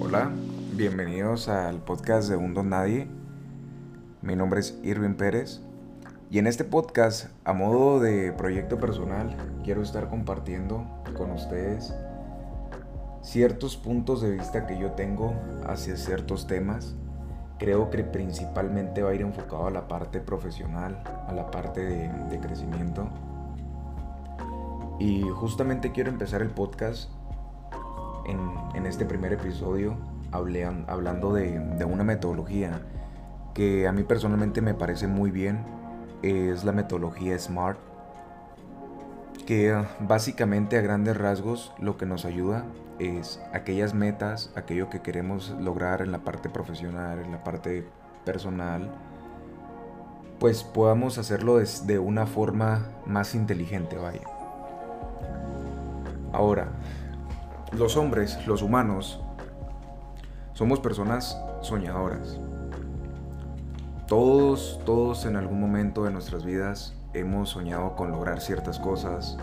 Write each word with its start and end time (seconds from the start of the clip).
Hola, 0.00 0.30
bienvenidos 0.74 1.48
al 1.48 1.78
podcast 1.78 2.28
de 2.28 2.36
Un 2.36 2.52
Don 2.52 2.68
Nadie. 2.68 3.08
Mi 4.20 4.36
nombre 4.36 4.60
es 4.60 4.78
Irving 4.82 5.14
Pérez 5.14 5.62
y 6.30 6.38
en 6.38 6.46
este 6.46 6.64
podcast, 6.64 7.30
a 7.44 7.54
modo 7.54 8.00
de 8.00 8.32
proyecto 8.32 8.78
personal, 8.78 9.34
quiero 9.64 9.80
estar 9.80 10.10
compartiendo 10.10 10.84
con 11.16 11.30
ustedes 11.30 11.94
ciertos 13.22 13.78
puntos 13.78 14.20
de 14.20 14.32
vista 14.32 14.66
que 14.66 14.78
yo 14.78 14.92
tengo 14.92 15.32
hacia 15.66 15.96
ciertos 15.96 16.46
temas. 16.46 16.96
Creo 17.58 17.88
que 17.88 18.04
principalmente 18.04 19.02
va 19.02 19.10
a 19.10 19.14
ir 19.14 19.22
enfocado 19.22 19.68
a 19.68 19.70
la 19.70 19.88
parte 19.88 20.20
profesional, 20.20 21.02
a 21.26 21.32
la 21.32 21.50
parte 21.50 21.80
de, 21.80 22.40
crecimiento. 22.40 23.08
Y 24.98 25.22
justamente 25.22 25.92
quiero 25.92 26.10
empezar 26.10 26.42
el 26.42 26.50
podcast 26.50 27.10
en, 28.26 28.86
este 28.86 29.04
primer 29.04 29.34
episodio 29.34 29.96
hablando 30.32 31.32
de, 31.34 31.84
una 31.84 32.04
metodología 32.04 32.80
que 33.54 33.86
a 33.86 33.92
mí 33.92 34.02
personalmente 34.02 34.60
me 34.60 34.74
parece 34.74 35.06
muy 35.06 35.30
bien. 35.30 35.64
Es 36.22 36.64
la 36.64 36.72
metodología 36.72 37.38
SMART 37.38 37.78
que 39.46 39.74
básicamente 40.00 40.76
a 40.76 40.82
grandes 40.82 41.16
rasgos 41.16 41.72
lo 41.78 41.96
que 41.96 42.04
nos 42.04 42.24
ayuda 42.24 42.66
es 42.98 43.40
aquellas 43.52 43.94
metas, 43.94 44.50
aquello 44.56 44.90
que 44.90 45.00
queremos 45.00 45.54
lograr 45.60 46.02
en 46.02 46.12
la 46.12 46.18
parte 46.18 46.50
profesional, 46.50 47.20
en 47.20 47.32
la 47.32 47.44
parte 47.44 47.86
personal, 48.24 48.90
pues 50.38 50.64
podamos 50.64 51.18
hacerlo 51.18 51.58
de 51.58 51.98
una 51.98 52.26
forma 52.26 52.88
más 53.06 53.34
inteligente, 53.34 53.96
vaya. 53.96 54.37
Ahora, 56.32 56.68
los 57.72 57.96
hombres, 57.96 58.46
los 58.46 58.62
humanos, 58.62 59.20
somos 60.52 60.80
personas 60.80 61.38
soñadoras. 61.60 62.38
Todos, 64.06 64.80
todos 64.84 65.26
en 65.26 65.36
algún 65.36 65.60
momento 65.60 66.04
de 66.04 66.10
nuestras 66.10 66.44
vidas 66.44 66.94
hemos 67.12 67.50
soñado 67.50 67.94
con 67.94 68.10
lograr 68.10 68.40
ciertas 68.40 68.78
cosas, 68.78 69.36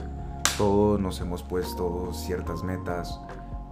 todos 0.57 0.99
nos 0.99 1.21
hemos 1.21 1.43
puesto 1.43 2.13
ciertas 2.13 2.63
metas, 2.63 3.19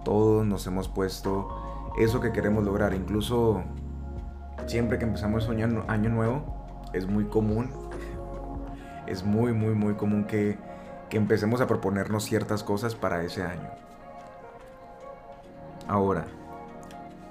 todos 0.04 0.46
nos 0.46 0.66
hemos 0.66 0.88
puesto 0.88 1.48
eso 1.98 2.20
que 2.20 2.32
queremos 2.32 2.64
lograr. 2.64 2.94
Incluso 2.94 3.62
siempre 4.66 4.98
que 4.98 5.04
empezamos 5.04 5.44
soñar 5.44 5.84
año 5.88 6.10
nuevo, 6.10 6.42
es 6.92 7.06
muy 7.06 7.24
común, 7.24 7.70
es 9.06 9.24
muy, 9.24 9.52
muy, 9.52 9.74
muy 9.74 9.94
común 9.94 10.24
que, 10.24 10.58
empecemos 11.16 11.60
a 11.60 11.66
proponernos 11.66 12.24
ciertas 12.24 12.62
cosas 12.62 12.94
para 12.94 13.22
ese 13.22 13.42
año. 13.42 13.68
Ahora, 15.86 16.24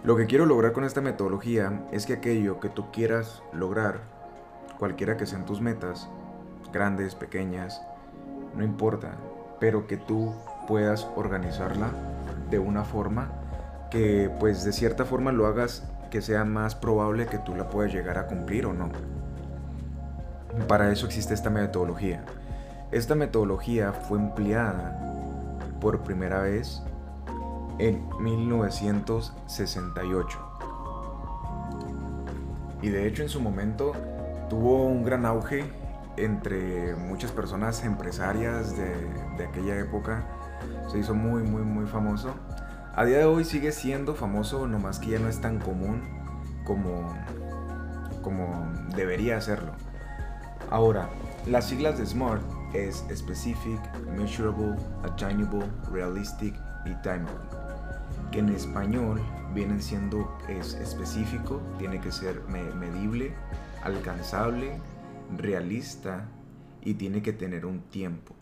lo 0.04 0.16
que 0.16 0.26
quiero 0.26 0.46
lograr 0.46 0.74
con 0.74 0.84
esta 0.84 1.02
metodología 1.02 1.86
es 1.92 2.06
que 2.06 2.14
aquello 2.14 2.60
que 2.60 2.70
tú 2.70 2.92
quieras 2.92 3.42
lograr, 3.54 4.02
cualquiera 4.78 5.18
que 5.18 5.26
sean 5.26 5.46
tus 5.46 5.62
metas, 5.62 6.10
grandes, 6.72 7.16
pequeñas, 7.16 7.82
no 8.56 8.64
importa, 8.64 9.16
pero 9.60 9.88
que 9.88 9.98
tú 9.98 10.34
puedas 10.68 11.08
organizarla 11.16 11.90
de 12.50 12.60
una 12.60 12.84
forma 12.84 13.32
que 13.90 14.30
pues 14.40 14.64
de 14.64 14.74
cierta 14.74 15.06
forma 15.06 15.32
lo 15.32 15.48
hagas 15.48 15.84
que 16.12 16.22
sea 16.22 16.46
más 16.46 16.76
probable 16.76 17.26
que 17.26 17.40
tú 17.40 17.56
la 17.56 17.70
puedas 17.70 17.94
llegar 17.94 18.18
a 18.18 18.28
cumplir 18.28 18.66
o 18.66 18.74
no. 18.74 18.90
Para 20.68 20.92
eso 20.92 21.06
existe 21.06 21.34
esta 21.34 21.50
metodología. 21.50 22.24
Esta 22.94 23.16
metodología 23.16 23.92
fue 23.92 24.20
empleada 24.20 24.96
por 25.82 26.04
primera 26.04 26.42
vez 26.42 26.84
en 27.80 28.08
1968. 28.20 30.40
Y 32.84 32.90
de 32.90 33.08
hecho 33.08 33.24
en 33.24 33.30
su 33.30 33.42
momento 33.42 33.94
tuvo 34.48 34.86
un 34.86 35.04
gran 35.04 35.26
auge 35.26 35.66
entre 36.18 36.96
muchas 36.96 37.32
personas 37.32 37.84
empresarias 37.84 38.78
de, 38.78 39.44
aquella 39.44 39.80
época. 39.80 40.28
Se 40.92 41.00
hizo 41.00 41.16
muy, 41.16 41.42
muy, 41.42 41.64
muy 41.64 41.88
famoso. 41.88 42.36
A 42.94 43.06
día 43.06 43.18
de 43.18 43.26
hoy 43.26 43.44
sigue 43.44 43.72
siendo 43.72 44.14
famoso, 44.14 44.68
nomás 44.68 45.00
que 45.00 45.10
ya 45.10 45.18
no 45.18 45.30
es 45.30 45.42
tan 45.42 45.58
común 45.58 46.04
como, 46.64 47.12
como 48.22 48.72
debería 48.96 49.42
serlo. 49.42 49.72
Ahora, 50.70 51.10
las 51.48 51.66
siglas 51.66 51.98
de 51.98 52.06
SMART 52.06 52.53
es 52.74 53.06
Specific, 53.14 53.80
Measurable, 54.18 54.76
Attainable, 55.04 55.66
Realistic 55.92 56.56
y 56.86 56.94
Timeable. 57.02 57.34
Que 58.32 58.40
en 58.40 58.50
español 58.50 59.22
vienen 59.54 59.82
siendo 59.82 60.38
es 60.48 60.74
específico, 60.74 61.62
tiene 61.78 62.02
que 62.02 62.12
ser 62.12 62.42
medible, 62.50 63.34
alcanzable, 63.84 64.80
realista 65.38 66.26
y 66.82 66.96
tiene 66.96 67.22
que 67.22 67.34
tener 67.34 67.66
un 67.66 67.82
tiempo. 67.82 68.34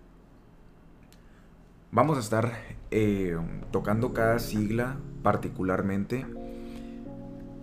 Vamos 1.91 2.17
a 2.17 2.21
estar 2.21 2.53
eh, 2.89 3.37
tocando 3.71 4.13
cada 4.13 4.39
sigla 4.39 4.97
particularmente. 5.23 6.25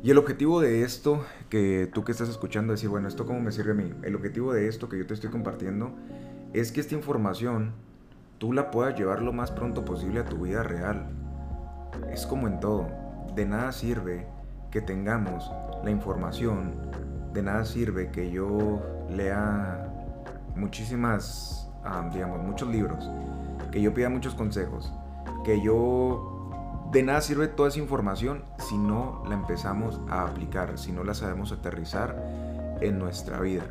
Y 0.02 0.10
el 0.10 0.18
objetivo 0.18 0.60
de 0.60 0.82
esto, 0.82 1.24
que 1.48 1.90
tú 1.92 2.04
que 2.04 2.12
estás 2.12 2.28
escuchando 2.28 2.72
decir, 2.72 2.88
bueno, 2.88 3.08
¿esto 3.08 3.26
cómo 3.26 3.40
me 3.40 3.50
sirve 3.50 3.72
a 3.72 3.74
mí? 3.74 3.92
El 4.02 4.14
objetivo 4.14 4.52
de 4.52 4.68
esto 4.68 4.88
que 4.88 4.98
yo 4.98 5.06
te 5.06 5.14
estoy 5.14 5.30
compartiendo 5.30 5.92
es 6.52 6.72
que 6.72 6.80
esta 6.80 6.94
información 6.94 7.72
tú 8.38 8.52
la 8.52 8.70
puedas 8.70 8.98
llevar 8.98 9.22
lo 9.22 9.32
más 9.32 9.50
pronto 9.50 9.84
posible 9.84 10.20
a 10.20 10.24
tu 10.24 10.38
vida 10.38 10.62
real. 10.62 11.08
Es 12.10 12.26
como 12.26 12.46
en 12.46 12.60
todo, 12.60 12.88
de 13.34 13.46
nada 13.46 13.72
sirve 13.72 14.26
que 14.70 14.80
tengamos 14.80 15.50
la 15.84 15.90
información, 15.90 16.74
de 17.32 17.42
nada 17.42 17.64
sirve 17.64 18.10
que 18.10 18.30
yo 18.30 18.80
lea 19.10 19.88
muchísimas, 20.56 21.70
ah, 21.84 22.08
digamos, 22.12 22.42
muchos 22.42 22.68
libros, 22.68 23.08
que 23.70 23.80
yo 23.80 23.92
pida 23.94 24.08
muchos 24.08 24.34
consejos, 24.34 24.92
que 25.44 25.60
yo... 25.60 26.34
De 26.92 27.02
nada 27.02 27.20
sirve 27.20 27.48
toda 27.48 27.68
esa 27.68 27.80
información 27.80 28.44
si 28.56 28.78
no 28.78 29.22
la 29.28 29.34
empezamos 29.34 30.00
a 30.08 30.22
aplicar, 30.22 30.78
si 30.78 30.90
no 30.90 31.04
la 31.04 31.12
sabemos 31.12 31.52
aterrizar 31.52 32.16
en 32.80 32.98
nuestra 32.98 33.40
vida. 33.40 33.64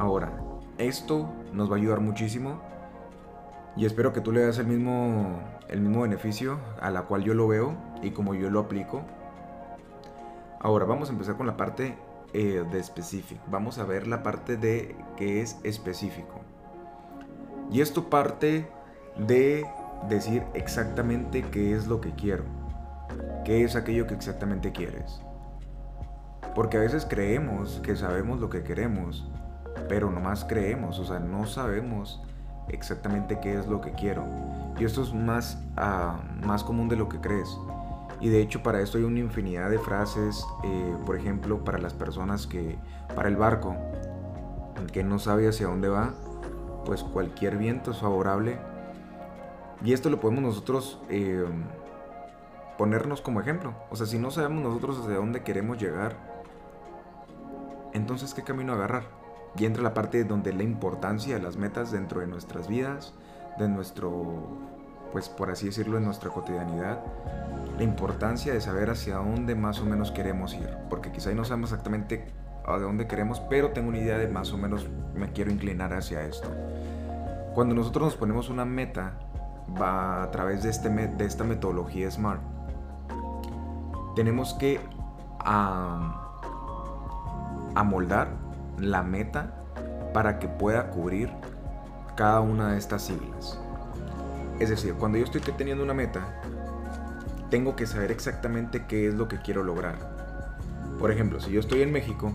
Ahora, 0.00 0.32
esto 0.78 1.28
nos 1.52 1.70
va 1.70 1.74
a 1.74 1.78
ayudar 1.78 2.00
muchísimo 2.00 2.60
y 3.76 3.84
espero 3.84 4.12
que 4.12 4.20
tú 4.20 4.32
le 4.32 4.44
das 4.44 4.58
el 4.58 4.66
mismo, 4.66 5.40
el 5.68 5.80
mismo 5.80 6.02
beneficio 6.02 6.58
a 6.80 6.90
la 6.90 7.02
cual 7.02 7.22
yo 7.22 7.34
lo 7.34 7.46
veo 7.46 7.74
y 8.02 8.10
como 8.10 8.34
yo 8.34 8.50
lo 8.50 8.60
aplico. 8.60 9.02
Ahora 10.60 10.84
vamos 10.84 11.10
a 11.10 11.12
empezar 11.12 11.36
con 11.36 11.46
la 11.46 11.56
parte 11.56 11.96
eh, 12.32 12.64
de 12.70 12.78
específico. 12.78 13.40
Vamos 13.50 13.78
a 13.78 13.84
ver 13.84 14.06
la 14.06 14.22
parte 14.22 14.56
de 14.56 14.96
que 15.16 15.40
es 15.42 15.58
específico. 15.62 16.40
Y 17.70 17.80
esto 17.80 18.10
parte 18.10 18.68
de 19.16 19.64
decir 20.08 20.42
exactamente 20.54 21.42
qué 21.42 21.74
es 21.74 21.86
lo 21.86 22.00
que 22.00 22.12
quiero. 22.12 22.44
¿Qué 23.44 23.64
es 23.64 23.76
aquello 23.76 24.06
que 24.06 24.14
exactamente 24.14 24.72
quieres? 24.72 25.20
Porque 26.54 26.76
a 26.76 26.80
veces 26.80 27.06
creemos 27.08 27.80
que 27.82 27.96
sabemos 27.96 28.40
lo 28.40 28.50
que 28.50 28.62
queremos, 28.62 29.30
pero 29.88 30.10
nomás 30.10 30.44
creemos, 30.44 30.98
o 30.98 31.04
sea, 31.04 31.18
no 31.18 31.46
sabemos 31.46 32.22
exactamente 32.68 33.38
qué 33.40 33.58
es 33.58 33.66
lo 33.66 33.80
que 33.80 33.92
quiero. 33.92 34.24
Y 34.78 34.84
esto 34.84 35.02
es 35.02 35.12
más, 35.12 35.58
ah, 35.76 36.20
más 36.44 36.62
común 36.62 36.88
de 36.88 36.96
lo 36.96 37.08
que 37.08 37.20
crees. 37.20 37.56
Y 38.20 38.28
de 38.28 38.40
hecho 38.40 38.62
para 38.62 38.80
esto 38.80 38.98
hay 38.98 39.04
una 39.04 39.20
infinidad 39.20 39.70
de 39.70 39.78
frases, 39.78 40.44
eh, 40.64 40.96
por 41.06 41.16
ejemplo, 41.16 41.64
para 41.64 41.78
las 41.78 41.94
personas 41.94 42.46
que, 42.46 42.76
para 43.14 43.28
el 43.28 43.36
barco, 43.36 43.76
que 44.92 45.04
no 45.04 45.18
sabe 45.18 45.48
hacia 45.48 45.66
dónde 45.66 45.88
va, 45.88 46.14
pues 46.84 47.02
cualquier 47.02 47.56
viento 47.56 47.92
es 47.92 47.98
favorable. 47.98 48.58
Y 49.84 49.92
esto 49.92 50.10
lo 50.10 50.18
podemos 50.18 50.42
nosotros 50.42 51.00
eh, 51.08 51.44
ponernos 52.76 53.20
como 53.20 53.40
ejemplo. 53.40 53.74
O 53.90 53.96
sea, 53.96 54.06
si 54.06 54.18
no 54.18 54.30
sabemos 54.30 54.62
nosotros 54.62 54.98
hacia 54.98 55.16
dónde 55.16 55.42
queremos 55.42 55.78
llegar, 55.78 56.16
entonces 57.92 58.34
¿qué 58.34 58.42
camino 58.42 58.72
agarrar? 58.72 59.04
Y 59.56 59.64
entra 59.64 59.82
la 59.82 59.94
parte 59.94 60.24
donde 60.24 60.52
la 60.52 60.62
importancia 60.62 61.36
de 61.36 61.42
las 61.42 61.56
metas 61.56 61.90
dentro 61.90 62.20
de 62.20 62.26
nuestras 62.26 62.68
vidas, 62.68 63.14
de 63.58 63.68
nuestro, 63.68 64.58
pues 65.12 65.28
por 65.28 65.50
así 65.50 65.66
decirlo, 65.66 65.98
en 65.98 66.04
nuestra 66.04 66.30
cotidianidad 66.30 67.00
la 67.78 67.84
importancia 67.84 68.52
de 68.52 68.60
saber 68.60 68.90
hacia 68.90 69.16
dónde 69.16 69.54
más 69.54 69.80
o 69.80 69.84
menos 69.84 70.10
queremos 70.10 70.52
ir, 70.54 70.68
porque 70.90 71.12
quizá 71.12 71.32
no 71.32 71.44
sabemos 71.44 71.70
exactamente 71.70 72.26
a 72.66 72.76
dónde 72.76 73.06
queremos, 73.06 73.40
pero 73.48 73.70
tengo 73.70 73.88
una 73.88 73.98
idea 73.98 74.18
de 74.18 74.26
más 74.26 74.52
o 74.52 74.58
menos 74.58 74.88
me 75.14 75.32
quiero 75.32 75.50
inclinar 75.50 75.92
hacia 75.92 76.22
esto. 76.22 76.50
Cuando 77.54 77.74
nosotros 77.76 78.06
nos 78.06 78.16
ponemos 78.16 78.50
una 78.50 78.64
meta, 78.64 79.14
va 79.80 80.24
a 80.24 80.30
través 80.30 80.64
de, 80.64 80.70
este, 80.70 80.88
de 80.88 81.24
esta 81.24 81.44
metodología 81.44 82.10
SMART, 82.10 82.40
tenemos 84.16 84.54
que 84.54 84.80
amoldar 87.74 88.28
la 88.80 89.02
meta 89.02 89.54
para 90.12 90.38
que 90.38 90.48
pueda 90.48 90.90
cubrir 90.90 91.30
cada 92.16 92.40
una 92.40 92.72
de 92.72 92.78
estas 92.78 93.02
siglas. 93.02 93.58
Es 94.58 94.70
decir, 94.70 94.94
cuando 94.94 95.18
yo 95.18 95.24
estoy 95.24 95.40
teniendo 95.40 95.84
una 95.84 95.94
meta, 95.94 96.26
tengo 97.50 97.76
que 97.76 97.86
saber 97.86 98.10
exactamente 98.10 98.86
qué 98.86 99.08
es 99.08 99.14
lo 99.14 99.28
que 99.28 99.38
quiero 99.40 99.62
lograr. 99.62 99.96
Por 100.98 101.12
ejemplo, 101.12 101.40
si 101.40 101.52
yo 101.52 101.60
estoy 101.60 101.82
en 101.82 101.92
México 101.92 102.32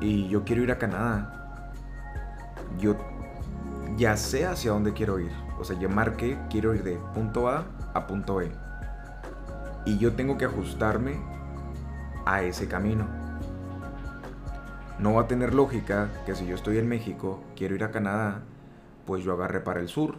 y 0.00 0.28
yo 0.28 0.44
quiero 0.44 0.62
ir 0.62 0.72
a 0.72 0.78
Canadá, 0.78 1.72
yo 2.78 2.96
ya 3.96 4.16
sé 4.16 4.46
hacia 4.46 4.72
dónde 4.72 4.94
quiero 4.94 5.20
ir. 5.20 5.30
O 5.58 5.64
sea, 5.64 5.78
yo 5.78 5.88
marqué, 5.88 6.38
quiero 6.50 6.74
ir 6.74 6.82
de 6.82 6.98
punto 7.14 7.48
A 7.48 7.66
a 7.94 8.06
punto 8.06 8.36
B. 8.36 8.50
Y 9.84 9.98
yo 9.98 10.14
tengo 10.14 10.38
que 10.38 10.46
ajustarme 10.46 11.16
a 12.24 12.42
ese 12.42 12.66
camino. 12.66 13.21
No 15.02 15.14
va 15.14 15.22
a 15.22 15.26
tener 15.26 15.52
lógica 15.52 16.10
que 16.26 16.36
si 16.36 16.46
yo 16.46 16.54
estoy 16.54 16.78
en 16.78 16.88
México, 16.88 17.42
quiero 17.56 17.74
ir 17.74 17.82
a 17.82 17.90
Canadá, 17.90 18.42
pues 19.04 19.24
yo 19.24 19.32
agarre 19.32 19.58
para 19.58 19.80
el 19.80 19.88
sur, 19.88 20.18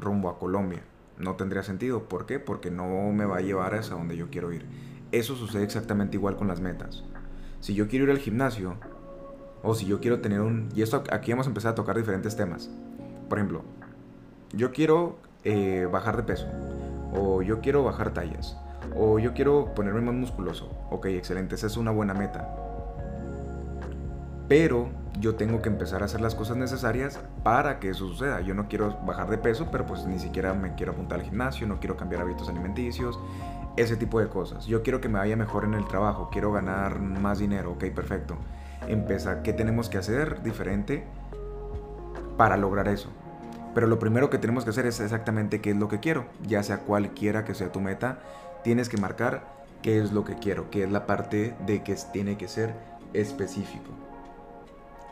rumbo 0.00 0.30
a 0.30 0.38
Colombia. 0.38 0.80
No 1.18 1.36
tendría 1.36 1.62
sentido. 1.62 2.08
¿Por 2.08 2.24
qué? 2.24 2.38
Porque 2.38 2.70
no 2.70 3.12
me 3.12 3.26
va 3.26 3.36
a 3.36 3.40
llevar 3.42 3.74
hacia 3.74 3.94
donde 3.94 4.16
yo 4.16 4.30
quiero 4.30 4.50
ir. 4.50 4.64
Eso 5.12 5.36
sucede 5.36 5.64
exactamente 5.64 6.16
igual 6.16 6.36
con 6.36 6.48
las 6.48 6.62
metas. 6.62 7.04
Si 7.60 7.74
yo 7.74 7.88
quiero 7.88 8.06
ir 8.06 8.10
al 8.10 8.20
gimnasio, 8.20 8.76
o 9.62 9.74
si 9.74 9.84
yo 9.84 10.00
quiero 10.00 10.22
tener 10.22 10.40
un... 10.40 10.70
Y 10.74 10.80
esto 10.80 11.04
aquí 11.12 11.32
vamos 11.32 11.46
a 11.46 11.50
empezar 11.50 11.72
a 11.72 11.74
tocar 11.74 11.98
diferentes 11.98 12.34
temas. 12.34 12.70
Por 13.28 13.36
ejemplo, 13.36 13.64
yo 14.54 14.72
quiero 14.72 15.18
eh, 15.44 15.86
bajar 15.92 16.16
de 16.16 16.22
peso, 16.22 16.46
o 17.14 17.42
yo 17.42 17.60
quiero 17.60 17.84
bajar 17.84 18.14
tallas, 18.14 18.56
o 18.96 19.18
yo 19.18 19.34
quiero 19.34 19.74
ponerme 19.74 20.00
más 20.00 20.14
musculoso. 20.14 20.70
Ok, 20.90 21.04
excelente, 21.08 21.54
esa 21.54 21.66
es 21.66 21.76
una 21.76 21.90
buena 21.90 22.14
meta. 22.14 22.71
Pero 24.48 24.90
yo 25.20 25.34
tengo 25.34 25.62
que 25.62 25.68
empezar 25.68 26.02
a 26.02 26.06
hacer 26.06 26.20
las 26.20 26.34
cosas 26.34 26.56
necesarias 26.56 27.20
para 27.42 27.78
que 27.78 27.90
eso 27.90 28.08
suceda. 28.08 28.40
Yo 28.40 28.54
no 28.54 28.68
quiero 28.68 28.98
bajar 29.06 29.30
de 29.30 29.38
peso, 29.38 29.68
pero 29.70 29.86
pues 29.86 30.06
ni 30.06 30.18
siquiera 30.18 30.54
me 30.54 30.74
quiero 30.74 30.92
apuntar 30.92 31.20
al 31.20 31.24
gimnasio, 31.24 31.66
no 31.66 31.80
quiero 31.80 31.96
cambiar 31.96 32.22
hábitos 32.22 32.48
alimenticios, 32.48 33.18
ese 33.76 33.96
tipo 33.96 34.20
de 34.20 34.28
cosas. 34.28 34.66
Yo 34.66 34.82
quiero 34.82 35.00
que 35.00 35.08
me 35.08 35.18
vaya 35.18 35.36
mejor 35.36 35.64
en 35.64 35.74
el 35.74 35.86
trabajo, 35.86 36.28
quiero 36.30 36.52
ganar 36.52 37.00
más 37.00 37.38
dinero, 37.38 37.72
ok, 37.72 37.84
perfecto. 37.94 38.36
Empezar, 38.88 39.42
¿qué 39.42 39.52
tenemos 39.52 39.88
que 39.88 39.98
hacer 39.98 40.42
diferente 40.42 41.04
para 42.36 42.56
lograr 42.56 42.88
eso? 42.88 43.10
Pero 43.74 43.86
lo 43.86 43.98
primero 43.98 44.28
que 44.28 44.38
tenemos 44.38 44.64
que 44.64 44.70
hacer 44.70 44.86
es 44.86 45.00
exactamente 45.00 45.60
qué 45.60 45.70
es 45.70 45.76
lo 45.76 45.88
que 45.88 46.00
quiero, 46.00 46.26
ya 46.46 46.62
sea 46.62 46.80
cualquiera 46.80 47.44
que 47.44 47.54
sea 47.54 47.72
tu 47.72 47.80
meta, 47.80 48.18
tienes 48.64 48.88
que 48.88 48.98
marcar 48.98 49.44
qué 49.80 50.00
es 50.00 50.12
lo 50.12 50.24
que 50.24 50.34
quiero, 50.34 50.70
qué 50.70 50.84
es 50.84 50.90
la 50.90 51.06
parte 51.06 51.54
de 51.66 51.82
que 51.82 51.96
tiene 52.12 52.36
que 52.36 52.48
ser 52.48 52.74
específico. 53.14 53.90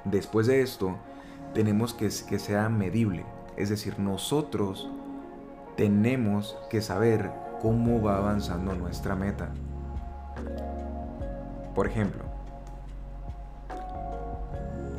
Después 0.05 0.47
de 0.47 0.63
esto, 0.63 0.97
tenemos 1.55 1.95
que 1.95 2.09
que 2.29 2.39
sea 2.39 2.69
medible, 2.69 3.25
es 3.57 3.69
decir, 3.69 3.99
nosotros 3.99 4.89
tenemos 5.77 6.57
que 6.71 6.81
saber 6.81 7.31
cómo 7.61 8.01
va 8.01 8.17
avanzando 8.17 8.75
nuestra 8.75 9.15
meta. 9.15 9.51
Por 11.75 11.87
ejemplo, 11.87 12.25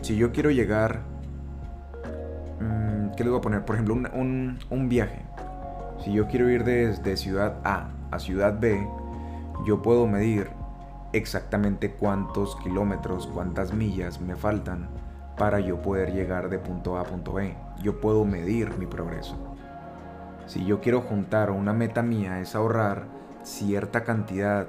si 0.02 0.16
yo 0.16 0.32
quiero 0.32 0.52
llegar, 0.52 1.02
mm, 2.60 3.16
¿qué 3.16 3.24
le 3.24 3.30
voy 3.30 3.40
a 3.40 3.42
poner? 3.42 3.66
Por 3.66 3.76
ejemplo, 3.76 3.96
un, 3.96 4.60
un 4.70 4.90
viaje. 4.90 5.22
Si 6.04 6.14
yo 6.14 6.28
quiero 6.28 6.50
ir 6.50 6.64
desde 6.64 7.18
ciudad 7.18 7.60
A 7.64 7.90
a 8.12 8.20
ciudad 8.20 8.60
B, 8.60 8.88
yo 9.66 9.82
puedo 9.82 10.08
medir 10.08 10.50
exactamente 11.14 11.92
cuántos 11.92 12.56
kilómetros, 12.58 13.28
cuántas 13.28 13.74
millas 13.74 14.22
me 14.22 14.36
faltan 14.36 14.90
para 15.38 15.60
yo 15.60 15.82
poder 15.82 16.14
llegar 16.14 16.50
de 16.50 16.60
punto 16.60 16.98
A 16.98 17.02
a 17.02 17.04
punto 17.04 17.34
B. 17.34 17.56
Yo 17.82 18.00
puedo 18.00 18.26
medir 18.26 18.78
mi 18.78 18.86
progreso. 18.86 19.36
Si 20.46 20.66
yo 20.66 20.82
quiero 20.82 21.02
juntar 21.02 21.52
una 21.52 21.74
meta 21.74 22.02
mía 22.02 22.42
es 22.42 22.56
ahorrar 22.56 23.06
cierta 23.44 24.04
cantidad 24.04 24.68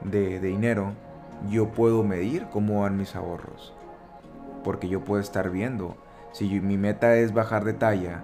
de, 0.00 0.40
dinero, 0.40 0.92
yo 1.50 1.70
puedo 1.72 2.04
medir 2.04 2.46
cómo 2.50 2.82
van 2.82 2.96
mis 2.96 3.16
ahorros. 3.16 3.74
Porque 4.64 4.88
yo 4.88 5.04
puedo 5.04 5.20
estar 5.20 5.50
viendo. 5.50 5.96
Si 6.32 6.60
mi 6.60 6.76
meta 6.76 7.16
es 7.16 7.32
bajar 7.32 7.64
de 7.64 7.72
talla, 7.72 8.22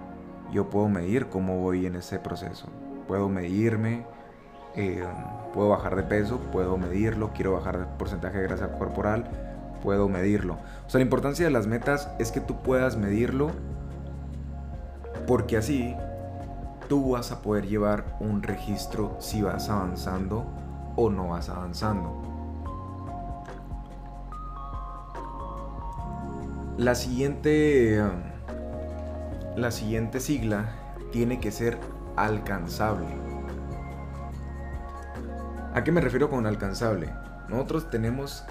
yo 0.51 0.69
puedo 0.69 0.89
medir 0.89 1.27
cómo 1.27 1.59
voy 1.59 1.85
en 1.85 1.95
ese 1.95 2.19
proceso. 2.19 2.67
Puedo 3.07 3.29
medirme, 3.29 4.05
eh, 4.75 5.03
puedo 5.53 5.69
bajar 5.69 5.95
de 5.95 6.03
peso, 6.03 6.39
puedo 6.51 6.77
medirlo, 6.77 7.31
quiero 7.33 7.53
bajar 7.53 7.75
el 7.75 7.85
porcentaje 7.85 8.37
de 8.37 8.43
grasa 8.43 8.71
corporal, 8.73 9.25
puedo 9.81 10.09
medirlo. 10.09 10.57
O 10.85 10.89
sea, 10.89 10.99
la 10.99 11.03
importancia 11.03 11.45
de 11.45 11.51
las 11.51 11.67
metas 11.67 12.09
es 12.19 12.31
que 12.31 12.41
tú 12.41 12.61
puedas 12.61 12.97
medirlo 12.97 13.51
porque 15.27 15.57
así 15.57 15.95
tú 16.87 17.11
vas 17.11 17.31
a 17.31 17.41
poder 17.41 17.67
llevar 17.67 18.17
un 18.19 18.43
registro 18.43 19.17
si 19.19 19.41
vas 19.41 19.69
avanzando 19.69 20.45
o 20.95 21.09
no 21.09 21.29
vas 21.29 21.49
avanzando. 21.49 22.21
La 26.77 26.93
siguiente 26.95 28.03
la 29.55 29.71
siguiente 29.71 30.19
sigla 30.19 30.65
tiene 31.11 31.39
que 31.39 31.49
ser 31.49 31.77
alcanzable. 32.17 33.24
¿A 35.75 35.83
qué 35.83 35.91
me 35.91 35.99
refiero 35.99 36.29
con 36.29 36.45
alcanzable? 36.45 37.09
Nosotros 37.49 37.89
tenemos 37.89 38.45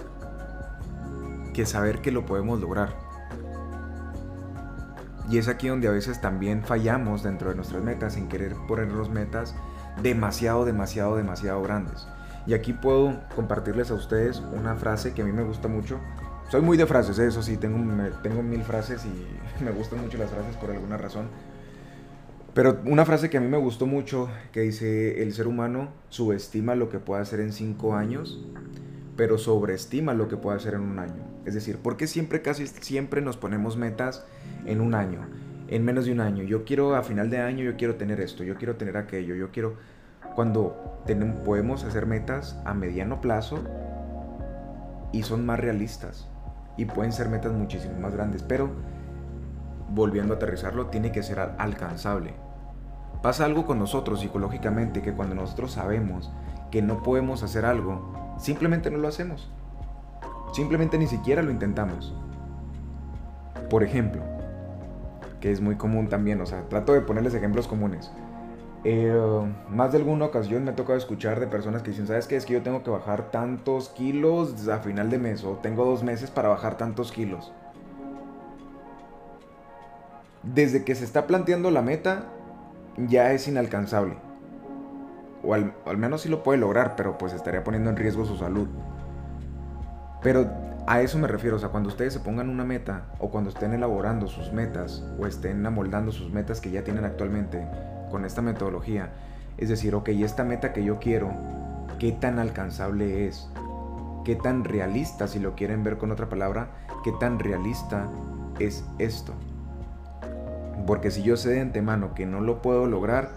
que 1.55 1.65
saber 1.65 2.03
que 2.03 2.13
lo 2.13 2.27
podemos 2.27 2.61
lograr. 2.61 2.95
Y 5.31 5.39
es 5.39 5.49
aquí 5.49 5.69
donde 5.69 5.89
a 5.89 5.91
veces 5.91 6.21
también 6.21 6.63
fallamos 6.63 7.23
dentro 7.23 7.49
de 7.49 7.57
nuestras 7.57 7.83
metas 7.83 8.19
en 8.19 8.29
querer 8.29 8.55
ponernos 8.69 9.09
metas 9.09 9.55
demasiado, 10.03 10.67
demasiado, 10.67 11.17
demasiado 11.17 11.63
grandes. 11.63 12.07
Y 12.47 12.53
aquí 12.53 12.75
puedo 12.75 13.19
compartirles 13.35 13.91
a 13.91 13.95
ustedes 13.95 14.43
una 14.53 14.77
frase 14.77 15.15
que 15.15 15.23
a 15.23 15.25
mí 15.25 15.33
me 15.33 15.45
gusta 15.45 15.67
mucho. 15.67 15.99
Soy 16.51 16.61
muy 16.61 16.77
de 16.77 16.85
frases, 16.85 17.19
¿eh? 17.19 17.29
eso 17.29 17.43
sí, 17.43 17.57
tengo, 17.57 17.79
tengo 18.23 18.43
mil 18.43 18.63
frases 18.65 19.03
y 19.07 19.65
me 19.65 19.71
gustan 19.71 20.03
mucho 20.03 20.19
las 20.19 20.29
frases 20.29 20.57
por 20.57 20.71
alguna 20.71 20.99
razón. 20.99 21.29
Pero 22.55 22.81
una 22.87 23.05
frase 23.05 23.31
que 23.31 23.37
a 23.37 23.41
mí 23.41 23.49
me 23.49 23.59
gustó 23.59 23.87
mucho, 23.87 24.29
que 24.53 24.61
dice, 24.61 25.23
el 25.23 25.33
ser 25.35 25.49
humano 25.49 25.89
subestima 26.09 26.77
lo 26.77 26.89
que 26.89 27.01
puede 27.01 27.21
hacer 27.21 27.41
en 27.41 27.53
cinco 27.53 27.97
años, 27.97 28.41
pero 29.17 29.39
sobreestima 29.39 30.15
lo 30.15 30.29
que 30.29 30.37
puede 30.37 30.57
hacer 30.57 30.75
en 30.75 30.83
un 30.83 31.01
año. 31.01 31.25
Es 31.45 31.55
decir, 31.55 31.79
porque 31.83 32.07
siempre, 32.07 32.43
casi 32.43 32.69
siempre 32.69 33.21
nos 33.23 33.37
ponemos 33.37 33.77
metas 33.77 34.25
en 34.67 34.81
un 34.81 34.95
año, 34.95 35.27
en 35.67 35.85
menos 35.85 36.05
de 36.05 36.13
un 36.13 36.21
año? 36.21 36.45
Yo 36.45 36.65
quiero 36.65 36.95
a 36.95 37.03
final 37.03 37.29
de 37.29 37.39
año, 37.39 37.65
yo 37.65 37.77
quiero 37.77 37.97
tener 37.97 38.21
esto, 38.21 38.45
yo 38.45 38.55
quiero 38.55 38.77
tener 38.77 38.97
aquello, 38.97 39.35
yo 39.35 39.51
quiero... 39.51 39.75
Cuando 40.37 41.03
tenemos, 41.07 41.41
podemos 41.41 41.85
hacer 41.85 42.07
metas 42.07 42.57
a 42.65 42.75
mediano 42.75 43.21
plazo 43.21 43.63
y 45.13 45.23
son 45.23 45.45
más 45.47 45.61
realistas 45.61 46.29
y 46.77 46.87
pueden 46.87 47.13
ser 47.13 47.29
metas 47.29 47.53
muchísimo 47.53 47.99
más 48.01 48.15
grandes, 48.15 48.43
pero 48.43 48.71
volviendo 49.91 50.35
a 50.35 50.37
aterrizarlo, 50.37 50.87
tiene 50.87 51.13
que 51.13 51.23
ser 51.23 51.39
alcanzable. 51.39 52.44
Pasa 53.25 53.47
algo 53.47 53.65
con 53.65 53.79
nosotros 53.79 54.21
psicológicamente 54.21 55.01
que 55.01 55.15
cuando 55.15 55.35
nosotros 55.35 55.73
sabemos 55.73 56.31
que 56.71 56.83
no 56.83 57.03
podemos 57.03 57.43
hacer 57.43 57.65
algo, 57.65 58.13
simplemente 58.39 58.91
no 58.91 58.99
lo 58.99 59.09
hacemos. 59.09 59.51
Simplemente 60.53 60.99
ni 60.99 61.07
siquiera 61.07 61.41
lo 61.41 61.51
intentamos. 61.51 62.15
Por 63.71 63.83
ejemplo, 63.83 64.21
que 65.41 65.51
es 65.51 65.63
muy 65.63 65.77
común 65.77 66.11
también, 66.11 66.39
o 66.43 66.45
sea, 66.45 66.69
trato 66.69 66.93
de 66.93 67.01
ponerles 67.01 67.33
ejemplos 67.33 67.67
comunes. 67.67 68.13
Eh, 68.85 69.19
más 69.71 69.93
de 69.93 69.99
alguna 70.01 70.27
ocasión 70.27 70.63
me 70.65 70.73
ha 70.73 70.77
tocado 70.77 70.99
escuchar 70.99 71.41
de 71.41 71.47
personas 71.47 71.83
que 71.83 71.93
dicen, 71.93 72.07
¿sabes 72.07 72.27
qué? 72.27 72.37
Es 72.37 72.45
que 72.45 72.53
yo 72.53 72.63
tengo 72.63 72.83
que 72.83 72.91
bajar 72.91 73.31
tantos 73.31 73.89
kilos 73.89 74.69
a 74.69 74.81
final 74.81 75.09
de 75.09 75.19
mes 75.19 75.45
o 75.45 75.53
tengo 75.63 75.87
dos 75.87 76.03
meses 76.03 76.31
para 76.31 76.51
bajar 76.51 76.77
tantos 76.77 77.11
kilos. 77.11 77.55
Desde 80.43 80.85
que 80.85 80.95
se 80.95 81.07
está 81.07 81.27
planteando 81.27 81.71
la 81.71 81.81
meta, 81.81 82.27
ya 82.97 83.33
es 83.33 83.49
inalcanzable. 83.49 84.17
O 85.43 85.55
al, 85.55 85.99
menos 85.99 86.23
sí 86.23 86.29
lo 86.29 86.43
puede 86.43 86.59
lograr, 86.59 86.97
pero 86.97 87.19
pues 87.19 87.33
estaría 87.33 87.65
poniendo 87.65 87.91
en 87.91 87.97
riesgo 87.97 88.25
su 88.25 88.37
salud. 88.37 88.69
Pero 90.23 90.51
a 90.87 91.03
eso 91.03 91.19
me 91.19 91.29
refiero, 91.29 91.57
o 91.57 91.59
sea, 91.59 91.69
cuando 91.69 91.91
ustedes 91.91 92.15
se 92.15 92.21
pongan 92.21 92.49
una 92.49 92.65
meta 92.65 93.07
o 93.19 93.31
cuando 93.31 93.51
estén 93.51 93.75
elaborando 93.75 94.27
sus 94.27 94.53
metas 94.53 95.05
o 95.19 95.27
estén 95.27 95.65
amoldando 95.67 96.13
sus 96.13 96.33
metas 96.33 96.61
que 96.61 96.71
ya 96.71 96.83
tienen 96.83 97.05
actualmente 97.05 97.67
con 98.11 98.25
esta 98.25 98.41
metodología, 98.41 99.11
es 99.59 99.69
decir, 99.69 99.95
ok, 99.95 100.09
esta 100.09 100.45
meta 100.45 100.73
que 100.73 100.83
yo 100.83 100.99
quiero, 100.99 101.31
¿qué 101.99 102.13
tan 102.13 102.39
alcanzable 102.39 103.27
es? 103.27 103.49
¿Qué 104.25 104.37
tan 104.37 104.65
realista, 104.65 105.29
si 105.29 105.39
lo 105.39 105.55
quieren 105.55 105.85
ver 105.85 105.99
con 105.99 106.11
otra 106.11 106.31
palabra, 106.31 106.69
qué 107.05 107.13
tan 107.21 107.39
realista 107.39 108.09
es 108.59 108.85
esto? 108.99 109.35
Porque 110.87 111.11
si 111.11 111.23
yo 111.23 111.37
sé 111.37 111.51
de 111.51 111.61
antemano 111.61 112.15
que 112.15 112.27
no 112.27 112.41
lo 112.41 112.63
puedo 112.63 112.87
lograr, 112.87 113.31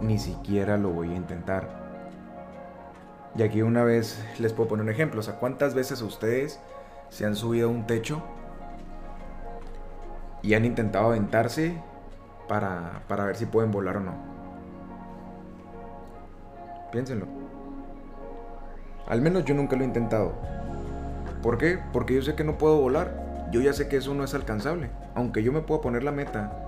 ni 0.00 0.18
siquiera 0.18 0.76
lo 0.76 0.90
voy 0.90 1.12
a 1.12 1.16
intentar. 1.16 1.68
Y 3.36 3.42
aquí 3.42 3.62
una 3.62 3.84
vez 3.84 4.24
les 4.38 4.52
puedo 4.52 4.70
poner 4.70 4.84
un 4.84 4.90
ejemplo. 4.90 5.20
O 5.20 5.22
sea, 5.22 5.34
¿cuántas 5.34 5.74
veces 5.74 6.02
ustedes 6.02 6.60
se 7.10 7.26
han 7.26 7.36
subido 7.36 7.68
a 7.68 7.72
un 7.72 7.86
techo 7.86 8.22
y 10.42 10.54
han 10.54 10.64
intentado 10.64 11.06
aventarse 11.06 11.76
para, 12.48 13.02
para 13.08 13.24
ver 13.24 13.36
si 13.36 13.46
pueden 13.46 13.70
volar 13.70 13.98
o 13.98 14.00
no. 14.00 14.14
Piénsenlo. 16.92 17.26
Al 19.06 19.20
menos 19.20 19.44
yo 19.44 19.54
nunca 19.54 19.76
lo 19.76 19.82
he 19.82 19.86
intentado. 19.86 20.32
¿Por 21.42 21.58
qué? 21.58 21.78
Porque 21.92 22.14
yo 22.14 22.22
sé 22.22 22.34
que 22.34 22.44
no 22.44 22.58
puedo 22.58 22.80
volar. 22.80 23.48
Yo 23.50 23.60
ya 23.60 23.72
sé 23.72 23.88
que 23.88 23.96
eso 23.96 24.14
no 24.14 24.24
es 24.24 24.34
alcanzable. 24.34 24.90
Aunque 25.14 25.42
yo 25.42 25.52
me 25.52 25.60
pueda 25.60 25.80
poner 25.80 26.02
la 26.02 26.12
meta 26.12 26.66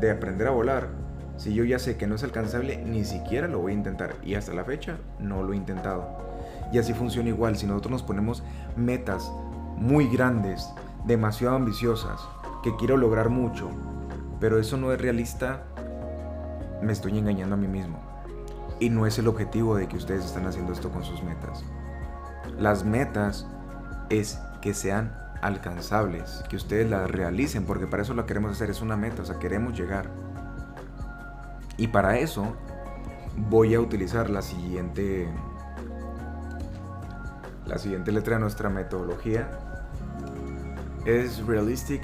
de 0.00 0.10
aprender 0.10 0.48
a 0.48 0.50
volar, 0.50 0.88
si 1.36 1.54
yo 1.54 1.64
ya 1.64 1.78
sé 1.78 1.96
que 1.96 2.06
no 2.06 2.14
es 2.14 2.24
alcanzable, 2.24 2.76
ni 2.84 3.04
siquiera 3.04 3.48
lo 3.48 3.58
voy 3.58 3.72
a 3.72 3.74
intentar. 3.74 4.14
Y 4.22 4.34
hasta 4.34 4.52
la 4.52 4.64
fecha 4.64 4.98
no 5.18 5.42
lo 5.42 5.52
he 5.52 5.56
intentado. 5.56 6.06
Y 6.72 6.78
así 6.78 6.94
funciona 6.94 7.28
igual. 7.30 7.56
Si 7.56 7.66
nosotros 7.66 7.90
nos 7.90 8.02
ponemos 8.02 8.42
metas 8.76 9.30
muy 9.76 10.08
grandes, 10.08 10.70
demasiado 11.04 11.56
ambiciosas, 11.56 12.20
que 12.62 12.76
quiero 12.76 12.96
lograr 12.96 13.28
mucho, 13.28 13.70
pero 14.40 14.58
eso 14.58 14.76
no 14.76 14.92
es 14.92 15.00
realista, 15.00 15.64
me 16.80 16.92
estoy 16.92 17.18
engañando 17.18 17.54
a 17.54 17.58
mí 17.58 17.68
mismo. 17.68 17.98
Y 18.78 18.90
no 18.90 19.06
es 19.06 19.18
el 19.18 19.28
objetivo 19.28 19.76
de 19.76 19.88
que 19.88 19.96
ustedes 19.96 20.24
están 20.24 20.46
haciendo 20.46 20.72
esto 20.72 20.90
con 20.90 21.04
sus 21.04 21.22
metas. 21.22 21.64
Las 22.58 22.84
metas 22.84 23.46
es 24.10 24.38
que 24.60 24.74
sean 24.74 25.21
alcanzables, 25.42 26.44
que 26.48 26.56
ustedes 26.56 26.88
las 26.88 27.10
realicen, 27.10 27.66
porque 27.66 27.86
para 27.86 28.02
eso 28.02 28.14
lo 28.14 28.24
queremos 28.24 28.52
hacer, 28.52 28.70
es 28.70 28.80
una 28.80 28.96
meta, 28.96 29.22
o 29.22 29.24
sea, 29.26 29.38
queremos 29.38 29.76
llegar. 29.76 30.08
Y 31.76 31.88
para 31.88 32.18
eso 32.18 32.56
voy 33.36 33.74
a 33.74 33.80
utilizar 33.80 34.30
la 34.30 34.40
siguiente 34.42 35.28
la 37.66 37.78
siguiente 37.78 38.12
letra 38.12 38.34
de 38.34 38.40
nuestra 38.40 38.68
metodología 38.68 39.48
es 41.04 41.44
realistic, 41.46 42.02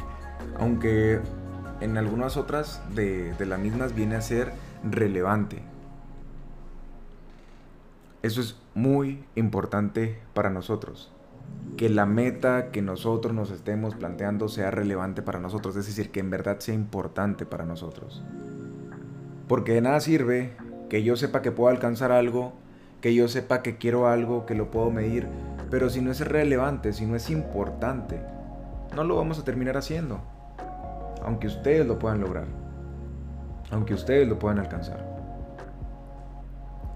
aunque 0.58 1.20
en 1.80 1.98
algunas 1.98 2.36
otras 2.36 2.80
de, 2.94 3.34
de 3.34 3.46
las 3.46 3.58
mismas 3.58 3.94
viene 3.94 4.16
a 4.16 4.20
ser 4.20 4.52
relevante. 4.82 5.62
Eso 8.22 8.40
es 8.40 8.56
muy 8.74 9.24
importante 9.34 10.20
para 10.32 10.50
nosotros. 10.50 11.12
Que 11.76 11.88
la 11.88 12.06
meta 12.06 12.70
que 12.70 12.82
nosotros 12.82 13.34
nos 13.34 13.50
estemos 13.50 13.94
planteando 13.94 14.48
sea 14.48 14.70
relevante 14.70 15.22
para 15.22 15.38
nosotros, 15.38 15.76
es 15.76 15.86
decir, 15.86 16.10
que 16.10 16.20
en 16.20 16.30
verdad 16.30 16.58
sea 16.58 16.74
importante 16.74 17.46
para 17.46 17.64
nosotros. 17.64 18.24
Porque 19.46 19.72
de 19.72 19.80
nada 19.80 20.00
sirve 20.00 20.52
que 20.88 21.02
yo 21.02 21.16
sepa 21.16 21.42
que 21.42 21.52
puedo 21.52 21.70
alcanzar 21.70 22.12
algo, 22.12 22.52
que 23.00 23.14
yo 23.14 23.28
sepa 23.28 23.62
que 23.62 23.78
quiero 23.78 24.08
algo, 24.08 24.44
que 24.44 24.54
lo 24.54 24.70
puedo 24.70 24.90
medir, 24.90 25.28
pero 25.70 25.88
si 25.90 26.00
no 26.00 26.10
es 26.10 26.20
relevante, 26.20 26.92
si 26.92 27.06
no 27.06 27.14
es 27.14 27.30
importante, 27.30 28.20
no 28.94 29.04
lo 29.04 29.16
vamos 29.16 29.38
a 29.38 29.44
terminar 29.44 29.76
haciendo. 29.76 30.20
Aunque 31.22 31.46
ustedes 31.46 31.86
lo 31.86 31.98
puedan 31.98 32.20
lograr. 32.20 32.46
Aunque 33.70 33.94
ustedes 33.94 34.26
lo 34.26 34.38
puedan 34.38 34.58
alcanzar. 34.58 35.07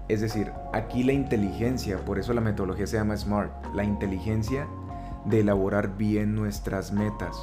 Es 0.07 0.21
decir, 0.21 0.51
aquí 0.73 1.03
la 1.03 1.13
inteligencia, 1.13 1.97
por 1.97 2.19
eso 2.19 2.33
la 2.33 2.41
metodología 2.41 2.87
se 2.87 2.97
llama 2.97 3.15
SMART, 3.15 3.51
la 3.73 3.83
inteligencia 3.83 4.67
de 5.25 5.39
elaborar 5.39 5.95
bien 5.97 6.35
nuestras 6.35 6.91
metas. 6.91 7.37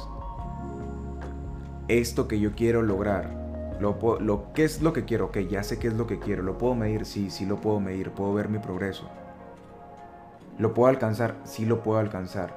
Esto 1.87 2.27
que 2.27 2.39
yo 2.39 2.53
quiero 2.55 2.83
lograr, 2.83 3.77
lo, 3.79 3.97
lo 4.19 4.53
¿qué 4.53 4.63
es 4.63 4.81
lo 4.81 4.93
que 4.93 5.05
quiero? 5.05 5.25
Ok, 5.25 5.39
ya 5.49 5.63
sé 5.63 5.79
qué 5.79 5.87
es 5.87 5.95
lo 5.95 6.05
que 6.05 6.19
quiero, 6.19 6.43
lo 6.43 6.57
puedo 6.57 6.75
medir, 6.75 7.05
sí, 7.05 7.31
sí 7.31 7.45
lo 7.45 7.59
puedo 7.59 7.79
medir, 7.79 8.11
puedo 8.11 8.33
ver 8.33 8.47
mi 8.47 8.59
progreso. 8.59 9.09
¿Lo 10.59 10.75
puedo 10.75 10.89
alcanzar? 10.89 11.35
Sí 11.43 11.65
lo 11.65 11.81
puedo 11.81 11.97
alcanzar. 11.97 12.55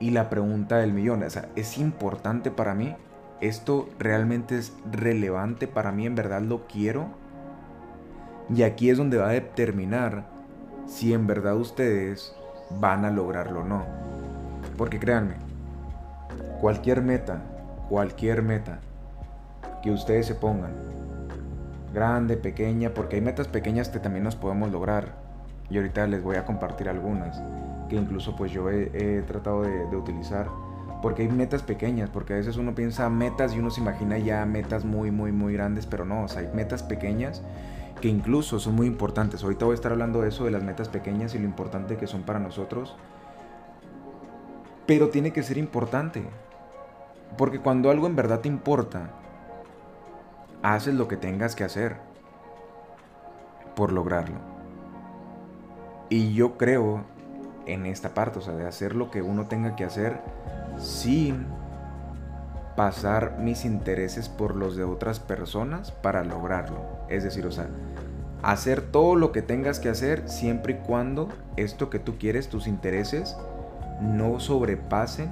Y 0.00 0.10
la 0.10 0.30
pregunta 0.30 0.78
del 0.78 0.94
millón, 0.94 1.22
o 1.22 1.26
¿es 1.56 1.78
importante 1.78 2.50
para 2.50 2.74
mí? 2.74 2.94
¿Esto 3.42 3.88
realmente 3.98 4.56
es 4.56 4.72
relevante 4.90 5.68
para 5.68 5.92
mí? 5.92 6.06
¿En 6.06 6.14
verdad 6.14 6.40
lo 6.40 6.66
quiero? 6.66 7.08
Y 8.54 8.62
aquí 8.62 8.90
es 8.90 8.98
donde 8.98 9.18
va 9.18 9.28
a 9.28 9.32
determinar 9.32 10.24
si 10.86 11.12
en 11.12 11.26
verdad 11.26 11.56
ustedes 11.56 12.34
van 12.78 13.04
a 13.04 13.10
lograrlo 13.10 13.60
o 13.60 13.64
no. 13.64 13.84
Porque 14.76 14.98
créanme, 14.98 15.34
cualquier 16.60 17.02
meta, 17.02 17.42
cualquier 17.88 18.42
meta 18.42 18.78
que 19.82 19.90
ustedes 19.90 20.26
se 20.26 20.34
pongan, 20.34 20.72
grande, 21.92 22.36
pequeña, 22.36 22.90
porque 22.94 23.16
hay 23.16 23.22
metas 23.22 23.48
pequeñas 23.48 23.88
que 23.88 23.98
también 23.98 24.24
nos 24.24 24.36
podemos 24.36 24.70
lograr 24.70 25.14
y 25.70 25.76
ahorita 25.76 26.06
les 26.06 26.22
voy 26.22 26.36
a 26.36 26.44
compartir 26.44 26.88
algunas 26.88 27.40
que 27.88 27.96
incluso 27.96 28.36
pues 28.36 28.52
yo 28.52 28.70
he, 28.70 29.22
tratado 29.26 29.62
de, 29.62 29.96
utilizar 29.96 30.48
porque 31.06 31.22
hay 31.22 31.28
metas 31.28 31.62
pequeñas, 31.62 32.10
porque 32.10 32.32
a 32.32 32.36
veces 32.36 32.56
uno 32.56 32.74
piensa 32.74 33.08
metas 33.08 33.54
y 33.54 33.60
uno 33.60 33.70
se 33.70 33.80
imagina 33.80 34.18
ya 34.18 34.44
metas 34.44 34.84
muy, 34.84 35.12
muy, 35.12 35.30
muy 35.30 35.52
grandes, 35.52 35.86
pero 35.86 36.04
no, 36.04 36.24
o 36.24 36.28
sea, 36.28 36.40
hay 36.40 36.48
metas 36.52 36.82
pequeñas 36.82 37.42
que 38.00 38.08
incluso 38.08 38.58
son 38.58 38.74
muy 38.74 38.88
importantes. 38.88 39.44
Ahorita 39.44 39.66
voy 39.66 39.74
a 39.74 39.76
estar 39.76 39.92
hablando 39.92 40.22
de 40.22 40.30
eso, 40.30 40.46
de 40.46 40.50
las 40.50 40.64
metas 40.64 40.88
pequeñas 40.88 41.32
y 41.36 41.38
lo 41.38 41.44
importante 41.44 41.96
que 41.96 42.08
son 42.08 42.24
para 42.24 42.40
nosotros, 42.40 42.96
pero 44.84 45.10
tiene 45.10 45.32
que 45.32 45.44
ser 45.44 45.58
importante, 45.58 46.24
porque 47.38 47.60
cuando 47.60 47.92
algo 47.92 48.08
en 48.08 48.16
verdad 48.16 48.40
te 48.40 48.48
importa, 48.48 49.10
haces 50.64 50.94
lo 50.94 51.06
que 51.06 51.16
tengas 51.16 51.54
que 51.54 51.62
hacer 51.62 51.98
por 53.76 53.92
lograrlo. 53.92 54.38
Y 56.08 56.34
yo 56.34 56.58
creo 56.58 57.04
en 57.66 57.86
esta 57.86 58.08
parte, 58.08 58.40
o 58.40 58.42
sea, 58.42 58.54
de 58.54 58.66
hacer 58.66 58.96
lo 58.96 59.12
que 59.12 59.22
uno 59.22 59.46
tenga 59.46 59.76
que 59.76 59.84
hacer 59.84 60.18
sin 60.78 61.46
pasar 62.76 63.38
mis 63.38 63.64
intereses 63.64 64.28
por 64.28 64.54
los 64.54 64.76
de 64.76 64.84
otras 64.84 65.18
personas 65.18 65.90
para 65.90 66.22
lograrlo. 66.24 66.84
Es 67.08 67.24
decir, 67.24 67.46
o 67.46 67.52
sea, 67.52 67.68
hacer 68.42 68.82
todo 68.82 69.16
lo 69.16 69.32
que 69.32 69.42
tengas 69.42 69.80
que 69.80 69.88
hacer 69.88 70.28
siempre 70.28 70.74
y 70.74 70.86
cuando 70.86 71.28
esto 71.56 71.90
que 71.90 71.98
tú 71.98 72.18
quieres, 72.18 72.48
tus 72.48 72.66
intereses, 72.66 73.36
no 74.00 74.40
sobrepasen 74.40 75.30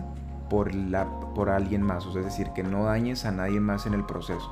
por, 0.49 0.75
la, 0.75 1.07
por 1.35 1.51
alguien 1.51 1.83
más. 1.83 2.07
O 2.07 2.13
sea, 2.13 2.21
es 2.21 2.27
decir, 2.27 2.49
que 2.55 2.63
no 2.63 2.85
dañes 2.85 3.25
a 3.25 3.31
nadie 3.31 3.61
más 3.61 3.87
en 3.87 3.95
el 3.95 4.05
proceso. 4.05 4.51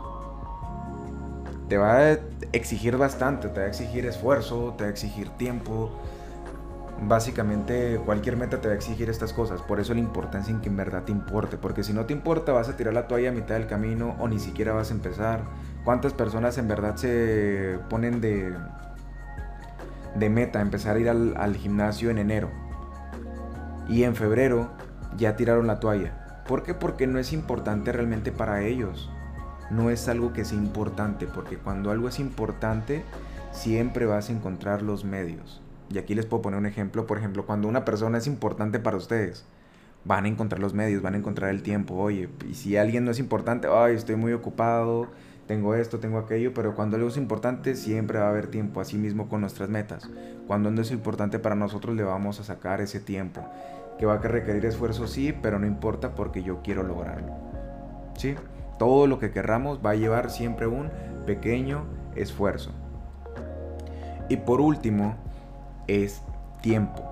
Te 1.69 1.79
va 1.79 1.97
a 1.97 2.19
exigir 2.53 2.99
bastante, 2.99 3.49
te 3.49 3.61
va 3.61 3.67
a 3.67 3.69
exigir 3.69 4.05
esfuerzo, 4.05 4.75
te 4.77 4.85
va 4.85 4.89
a 4.89 4.91
exigir 4.91 5.31
tiempo, 5.31 5.91
básicamente 7.07 8.01
cualquier 8.05 8.37
meta 8.37 8.61
te 8.61 8.69
va 8.69 8.75
a 8.75 8.77
exigir 8.77 9.11
estas 9.11 9.33
cosas. 9.33 9.63
Por 9.63 9.81
eso 9.81 9.95
la 9.95 10.01
importancia 10.01 10.53
en 10.53 10.61
que 10.61 10.69
en 10.69 10.77
verdad 10.77 11.05
te 11.05 11.13
importe. 11.13 11.57
Porque 11.57 11.85
si 11.85 11.93
no 11.93 12.07
te 12.07 12.13
importa, 12.13 12.53
vas 12.53 12.69
a 12.69 12.77
tirar 12.77 12.95
la 12.95 13.09
toalla 13.09 13.31
a 13.31 13.33
mitad 13.33 13.55
del 13.55 13.67
camino 13.67 14.17
o 14.19 14.29
ni 14.29 14.39
siquiera 14.39 14.73
vas 14.73 14.91
a 14.91 14.95
empezar. 14.95 15.41
¿Cuántas 15.85 16.13
personas 16.13 16.59
en 16.59 16.69
verdad 16.69 16.97
se 16.97 17.79
ponen 17.91 18.21
de, 18.21 18.55
de 20.15 20.31
meta 20.31 20.61
empezar 20.61 20.97
a 20.97 20.99
ir 21.01 21.09
al, 21.09 21.35
al 21.37 21.57
gimnasio 21.57 22.11
en 22.11 22.19
enero? 22.19 22.51
Y 23.89 24.05
en 24.05 24.15
febrero 24.15 24.71
ya 25.17 25.37
tiraron 25.37 25.67
la 25.67 25.81
toalla. 25.81 26.45
¿Por 26.47 26.63
qué? 26.63 26.75
Porque 26.75 27.07
no 27.07 27.19
es 27.19 27.33
importante 27.33 27.93
realmente 27.93 28.33
para 28.33 28.63
ellos. 28.63 29.11
No 29.71 29.91
es 29.91 30.09
algo 30.09 30.33
que 30.33 30.45
sea 30.45 30.59
importante. 30.59 31.27
Porque 31.27 31.57
cuando 31.57 31.91
algo 31.91 32.09
es 32.09 32.19
importante, 32.19 33.05
siempre 33.53 34.07
vas 34.07 34.29
a 34.29 34.33
encontrar 34.33 34.83
los 34.83 35.05
medios. 35.05 35.63
Y 35.93 35.99
aquí 35.99 36.15
les 36.15 36.27
puedo 36.27 36.43
poner 36.43 36.59
un 36.59 36.67
ejemplo, 36.67 37.07
por 37.07 37.19
ejemplo, 37.19 37.45
cuando 37.45 37.69
una 37.69 37.85
persona 37.85 38.19
es 38.19 38.27
importante 38.27 38.79
para 38.79 38.97
ustedes, 38.97 39.45
van 40.05 40.25
a 40.25 40.29
encontrar 40.29 40.61
los 40.61 40.75
medios, 40.75 41.03
van 41.03 41.15
a 41.15 41.19
encontrar 41.19 41.51
el 41.51 41.63
tiempo, 41.63 41.95
oye, 41.95 42.29
y 42.49 42.55
si 42.55 42.77
alguien 42.77 43.05
no 43.05 43.11
es 43.11 43.19
importante, 43.19 43.69
ay, 43.71 43.95
estoy 43.95 44.17
muy 44.17 44.33
ocupado, 44.33 45.09
tengo 45.47 45.75
esto, 45.75 45.99
tengo 45.99 46.19
aquello, 46.19 46.55
pero 46.55 46.75
cuando 46.75 46.97
algo 46.97 47.09
es 47.09 47.17
importante 47.17 47.75
siempre 47.75 48.19
va 48.19 48.27
a 48.27 48.31
haber 48.31 48.47
tiempo, 48.47 48.81
así 48.81 48.97
mismo 48.97 49.29
con 49.29 49.43
nuestras 49.43 49.69
metas. 49.69 50.09
Cuando 50.47 50.71
no 50.71 50.81
es 50.81 50.91
importante 50.91 51.39
para 51.39 51.55
nosotros 51.55 51.95
le 51.95 52.05
vamos 52.05 52.41
a 52.41 52.45
sacar 52.45 52.81
ese 52.81 53.01
tiempo, 53.01 53.45
que 53.99 54.07
va 54.07 54.15
a 54.15 54.19
requerir 54.19 54.65
esfuerzo, 54.65 55.07
sí, 55.07 55.35
pero 55.43 55.59
no 55.59 55.67
importa 55.67 56.15
porque 56.15 56.43
yo 56.43 56.63
quiero 56.63 56.83
lograrlo. 56.83 57.33
¿Sí? 58.17 58.35
Todo 58.79 59.07
lo 59.07 59.19
que 59.19 59.31
querramos 59.31 59.81
va 59.85 59.91
a 59.91 59.95
llevar 59.95 60.31
siempre 60.31 60.67
un 60.67 60.91
pequeño 61.27 61.85
esfuerzo. 62.17 62.73
Y 64.29 64.39
por 64.39 64.61
último, 64.61 65.17
es 65.87 66.23
tiempo. 66.61 67.03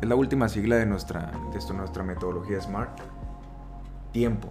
Es 0.00 0.08
la 0.08 0.14
última 0.16 0.48
sigla 0.48 0.76
de 0.76 0.86
nuestra, 0.86 1.30
de 1.52 1.74
nuestra 1.74 2.02
metodología 2.02 2.60
SMART. 2.60 2.98
Tiempo. 4.12 4.48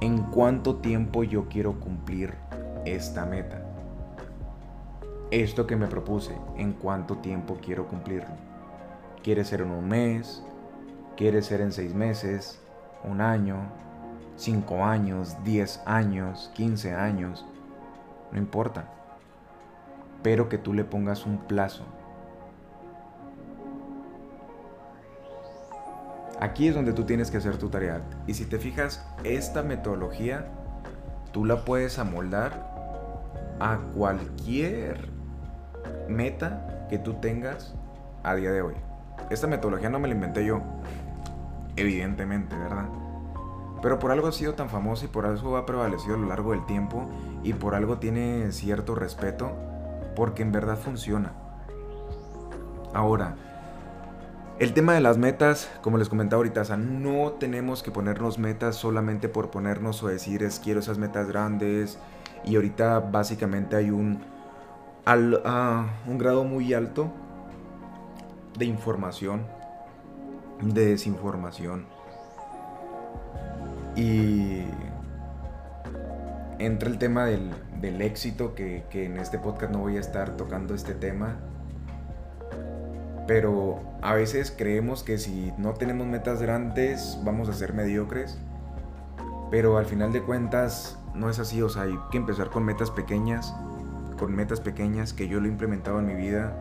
¿En 0.00 0.18
cuánto 0.24 0.76
tiempo 0.76 1.24
yo 1.24 1.48
quiero 1.48 1.80
cumplir 1.80 2.34
esta 2.84 3.24
meta? 3.26 3.62
Esto 5.30 5.66
que 5.66 5.76
me 5.76 5.86
propuse, 5.86 6.36
¿en 6.56 6.74
cuánto 6.74 7.18
tiempo 7.18 7.58
quiero 7.60 7.88
cumplirlo? 7.88 8.34
¿Quiere 9.22 9.44
ser 9.44 9.62
en 9.62 9.70
un 9.70 9.88
mes? 9.88 10.44
¿Quiere 11.16 11.42
ser 11.42 11.60
en 11.60 11.72
seis 11.72 11.94
meses? 11.94 12.60
¿Un 13.02 13.20
año? 13.20 13.56
¿Cinco 14.36 14.84
años? 14.84 15.36
¿Diez 15.44 15.80
años? 15.86 16.50
¿Quince 16.54 16.94
años? 16.94 17.44
No 18.30 18.38
importa 18.38 18.84
pero 20.24 20.48
que 20.48 20.56
tú 20.56 20.72
le 20.72 20.84
pongas 20.84 21.26
un 21.26 21.36
plazo. 21.36 21.84
Aquí 26.40 26.66
es 26.66 26.74
donde 26.74 26.94
tú 26.94 27.04
tienes 27.04 27.30
que 27.30 27.36
hacer 27.36 27.58
tu 27.58 27.68
tarea. 27.68 28.00
Y 28.26 28.32
si 28.32 28.46
te 28.46 28.58
fijas, 28.58 29.06
esta 29.22 29.62
metodología 29.62 30.46
tú 31.30 31.44
la 31.44 31.66
puedes 31.66 31.98
amoldar 31.98 32.72
a 33.60 33.78
cualquier 33.94 35.10
meta 36.08 36.86
que 36.88 36.98
tú 36.98 37.14
tengas 37.20 37.74
a 38.22 38.34
día 38.34 38.50
de 38.50 38.62
hoy. 38.62 38.74
Esta 39.28 39.46
metodología 39.46 39.90
no 39.90 39.98
me 39.98 40.08
la 40.08 40.14
inventé 40.14 40.46
yo, 40.46 40.62
evidentemente, 41.76 42.56
¿verdad? 42.56 42.86
Pero 43.82 43.98
por 43.98 44.10
algo 44.10 44.28
ha 44.28 44.32
sido 44.32 44.54
tan 44.54 44.70
famosa 44.70 45.04
y 45.04 45.08
por 45.08 45.26
algo 45.26 45.58
ha 45.58 45.66
prevalecido 45.66 46.14
a 46.14 46.18
lo 46.18 46.28
largo 46.28 46.52
del 46.52 46.64
tiempo 46.64 47.10
y 47.42 47.52
por 47.52 47.74
algo 47.74 47.98
tiene 47.98 48.52
cierto 48.52 48.94
respeto, 48.94 49.52
porque 50.14 50.42
en 50.42 50.52
verdad 50.52 50.76
funciona. 50.76 51.32
Ahora, 52.92 53.36
el 54.60 54.72
tema 54.72 54.94
de 54.94 55.00
las 55.00 55.18
metas, 55.18 55.68
como 55.82 55.98
les 55.98 56.08
comentaba 56.08 56.38
ahorita, 56.38 56.60
o 56.60 56.64
sea, 56.64 56.76
no 56.76 57.32
tenemos 57.32 57.82
que 57.82 57.90
ponernos 57.90 58.38
metas 58.38 58.76
solamente 58.76 59.28
por 59.28 59.50
ponernos 59.50 60.00
o 60.04 60.06
decir 60.06 60.44
es 60.44 60.60
quiero 60.60 60.78
esas 60.78 60.96
metas 60.96 61.26
grandes. 61.26 61.98
Y 62.44 62.54
ahorita 62.54 63.00
básicamente 63.00 63.74
hay 63.74 63.90
un, 63.90 64.20
ah, 65.06 65.86
un 66.06 66.18
grado 66.18 66.44
muy 66.44 66.72
alto 66.72 67.10
de 68.56 68.66
información, 68.66 69.42
de 70.60 70.86
desinformación. 70.86 71.86
Y 73.96 74.62
entra 76.60 76.88
el 76.88 76.98
tema 76.98 77.24
del, 77.24 77.50
éxito, 77.82 78.54
que, 78.54 78.84
que 78.90 79.04
en 79.04 79.18
este 79.18 79.38
podcast 79.38 79.72
no 79.72 79.80
voy 79.80 79.96
a 79.96 80.00
estar 80.00 80.36
tocando 80.36 80.74
este 80.74 80.94
tema 80.94 81.36
pero 83.26 83.80
a 84.02 84.14
veces 84.14 84.54
creemos 84.56 85.02
que 85.02 85.18
si 85.18 85.52
no 85.56 85.74
tenemos 85.74 86.06
metas 86.06 86.42
grandes 86.42 87.18
vamos 87.24 87.48
a 87.48 87.52
ser 87.52 87.72
mediocres, 87.72 88.38
pero 89.50 89.78
al 89.78 89.86
final 89.86 90.12
de 90.12 90.22
cuentas 90.22 90.98
no 91.14 91.30
es 91.30 91.38
así, 91.38 91.62
o 91.62 91.68
sea, 91.68 91.82
hay 91.82 91.98
que 92.10 92.18
empezar 92.18 92.50
con 92.50 92.64
metas 92.64 92.90
pequeñas, 92.90 93.54
con 94.18 94.34
metas 94.34 94.60
pequeñas 94.60 95.12
que 95.12 95.28
yo 95.28 95.40
lo 95.40 95.46
he 95.46 95.48
implementado 95.48 96.00
en 96.00 96.06
mi 96.06 96.14
vida 96.14 96.54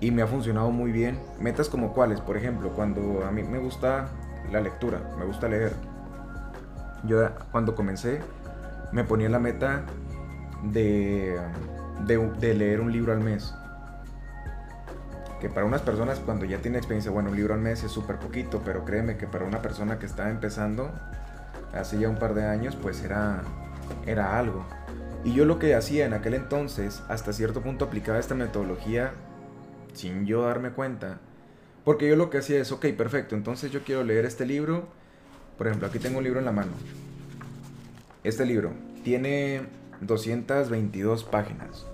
y 0.00 0.12
me 0.12 0.22
ha 0.22 0.26
funcionado 0.26 0.70
muy 0.70 0.92
bien. 0.92 1.18
Metas 1.40 1.68
como 1.68 1.92
cuáles, 1.92 2.20
por 2.20 2.36
ejemplo, 2.38 2.70
cuando 2.70 3.24
a 3.26 3.30
mí 3.30 3.42
me 3.42 3.58
gusta 3.58 4.08
la 4.50 4.60
lectura, 4.60 5.14
me 5.18 5.26
gusta 5.26 5.48
leer. 5.48 5.74
Yo 7.04 7.28
cuando 7.52 7.74
comencé 7.74 8.20
me 8.92 9.04
ponía 9.04 9.28
la 9.28 9.38
meta 9.38 9.84
de, 10.64 11.38
de 12.06 12.54
leer 12.54 12.80
un 12.80 12.92
libro 12.92 13.12
al 13.12 13.20
mes 13.20 13.54
que 15.40 15.48
para 15.48 15.66
unas 15.66 15.80
personas 15.80 16.20
cuando 16.20 16.44
ya 16.44 16.58
tiene 16.58 16.78
experiencia, 16.78 17.10
bueno, 17.10 17.30
un 17.30 17.36
libro 17.36 17.54
al 17.54 17.60
mes 17.60 17.82
es 17.82 17.90
súper 17.90 18.18
poquito, 18.18 18.60
pero 18.64 18.84
créeme 18.84 19.16
que 19.16 19.26
para 19.26 19.46
una 19.46 19.62
persona 19.62 19.98
que 19.98 20.06
está 20.06 20.30
empezando 20.30 20.92
hace 21.72 21.98
ya 21.98 22.08
un 22.08 22.16
par 22.16 22.34
de 22.34 22.44
años, 22.44 22.76
pues 22.76 23.02
era, 23.02 23.42
era 24.06 24.38
algo. 24.38 24.64
Y 25.24 25.34
yo 25.34 25.44
lo 25.46 25.58
que 25.58 25.74
hacía 25.74 26.06
en 26.06 26.12
aquel 26.12 26.34
entonces, 26.34 27.02
hasta 27.08 27.32
cierto 27.32 27.62
punto 27.62 27.86
aplicaba 27.86 28.18
esta 28.18 28.34
metodología 28.34 29.12
sin 29.94 30.26
yo 30.26 30.42
darme 30.42 30.70
cuenta. 30.70 31.18
Porque 31.84 32.08
yo 32.08 32.16
lo 32.16 32.28
que 32.28 32.38
hacía 32.38 32.60
es, 32.60 32.70
ok, 32.70 32.86
perfecto, 32.96 33.34
entonces 33.34 33.72
yo 33.72 33.82
quiero 33.82 34.04
leer 34.04 34.26
este 34.26 34.44
libro. 34.44 34.88
Por 35.56 35.66
ejemplo, 35.66 35.88
aquí 35.88 35.98
tengo 35.98 36.18
un 36.18 36.24
libro 36.24 36.38
en 36.38 36.44
la 36.44 36.52
mano. 36.52 36.72
Este 38.22 38.44
libro 38.44 38.72
tiene 39.02 39.62
222 40.00 41.24
páginas 41.24 41.86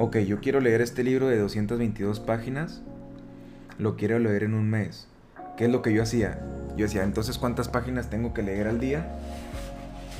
ok, 0.00 0.16
yo 0.18 0.40
quiero 0.40 0.60
leer 0.60 0.80
este 0.80 1.04
libro 1.04 1.28
de 1.28 1.38
222 1.38 2.20
páginas, 2.20 2.80
lo 3.78 3.96
quiero 3.96 4.18
leer 4.18 4.44
en 4.44 4.54
un 4.54 4.68
mes. 4.70 5.08
¿Qué 5.56 5.66
es 5.66 5.70
lo 5.70 5.82
que 5.82 5.92
yo 5.92 6.02
hacía? 6.02 6.40
Yo 6.76 6.84
decía, 6.84 7.04
entonces, 7.04 7.36
¿cuántas 7.36 7.68
páginas 7.68 8.08
tengo 8.08 8.32
que 8.32 8.42
leer 8.42 8.66
al 8.66 8.80
día? 8.80 9.18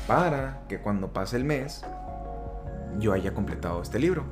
Para 0.07 0.61
que 0.69 0.81
cuando 0.81 1.15
pase 1.15 1.39
el 1.39 1.45
mes, 1.45 1.83
yo 2.99 3.15
haya 3.15 3.33
completado 3.33 3.81
este 3.81 3.99
libro. 3.99 4.25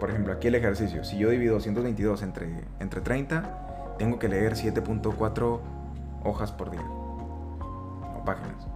Por 0.00 0.10
ejemplo, 0.10 0.32
aquí 0.32 0.48
el 0.48 0.56
ejercicio. 0.56 1.04
Si 1.04 1.18
yo 1.18 1.30
divido 1.30 1.54
222 1.54 2.22
entre, 2.22 2.64
entre 2.80 3.00
30, 3.00 3.96
tengo 3.98 4.18
que 4.18 4.28
leer 4.28 4.54
7.4 4.54 5.60
hojas 6.24 6.50
por 6.50 6.72
día. 6.72 6.84
O 6.84 8.24
páginas. 8.24 8.66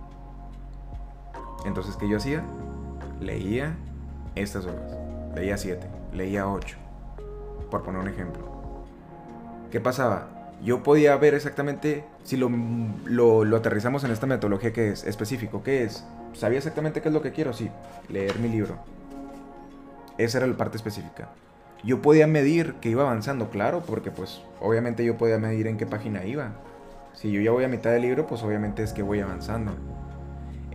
Entonces, 1.65 1.97
¿qué 1.97 2.09
yo 2.09 2.19
hacía? 2.19 2.45
Leía 3.21 3.77
estas 4.35 4.65
hojas 4.67 4.99
leía 5.39 5.57
7, 5.57 5.87
leía 6.13 6.49
8, 6.49 6.77
por 7.71 7.83
poner 7.83 8.01
un 8.01 8.09
ejemplo. 8.09 8.43
¿Qué 9.71 9.81
pasaba? 9.81 10.29
Yo 10.63 10.83
podía 10.83 11.17
ver 11.17 11.35
exactamente, 11.35 12.05
si 12.25 12.37
lo, 12.37 12.51
lo, 13.07 13.57
aterrizamos 13.57 14.03
en 14.05 14.11
esta 14.11 14.27
metodología 14.27 14.73
que 14.73 14.91
es 14.91 15.05
específico, 15.05 15.63
¿qué 15.63 15.85
es? 15.85 16.05
¿Sabía 16.33 16.59
exactamente 16.59 17.01
qué 17.01 17.09
es 17.09 17.15
lo 17.15 17.23
que 17.23 17.33
quiero? 17.33 17.53
Sí, 17.53 17.71
leer 18.09 18.39
mi 18.41 18.49
libro. 18.49 18.77
Esa 20.17 20.39
era 20.39 20.47
la 20.49 20.57
parte 20.57 20.77
específica. 20.77 21.29
Yo 21.85 22.03
podía 22.03 22.27
medir 22.27 22.75
que 22.81 22.89
iba 22.89 23.05
avanzando, 23.05 23.51
claro, 23.51 23.85
porque 23.87 24.11
pues 24.11 24.43
obviamente 24.61 25.05
yo 25.05 25.17
podía 25.17 25.39
medir 25.39 25.69
en 25.69 25.77
qué 25.77 25.87
página 25.87 26.25
iba. 26.25 26.55
Si 27.15 27.31
yo 27.31 27.41
ya 27.41 27.53
voy 27.53 27.63
a 27.63 27.69
mitad 27.69 27.91
del 27.93 28.03
libro, 28.03 28.27
pues 28.27 28.43
obviamente 28.43 28.83
es 28.83 28.93
que 28.93 29.03
voy 29.03 29.21
avanzando. 29.21 29.75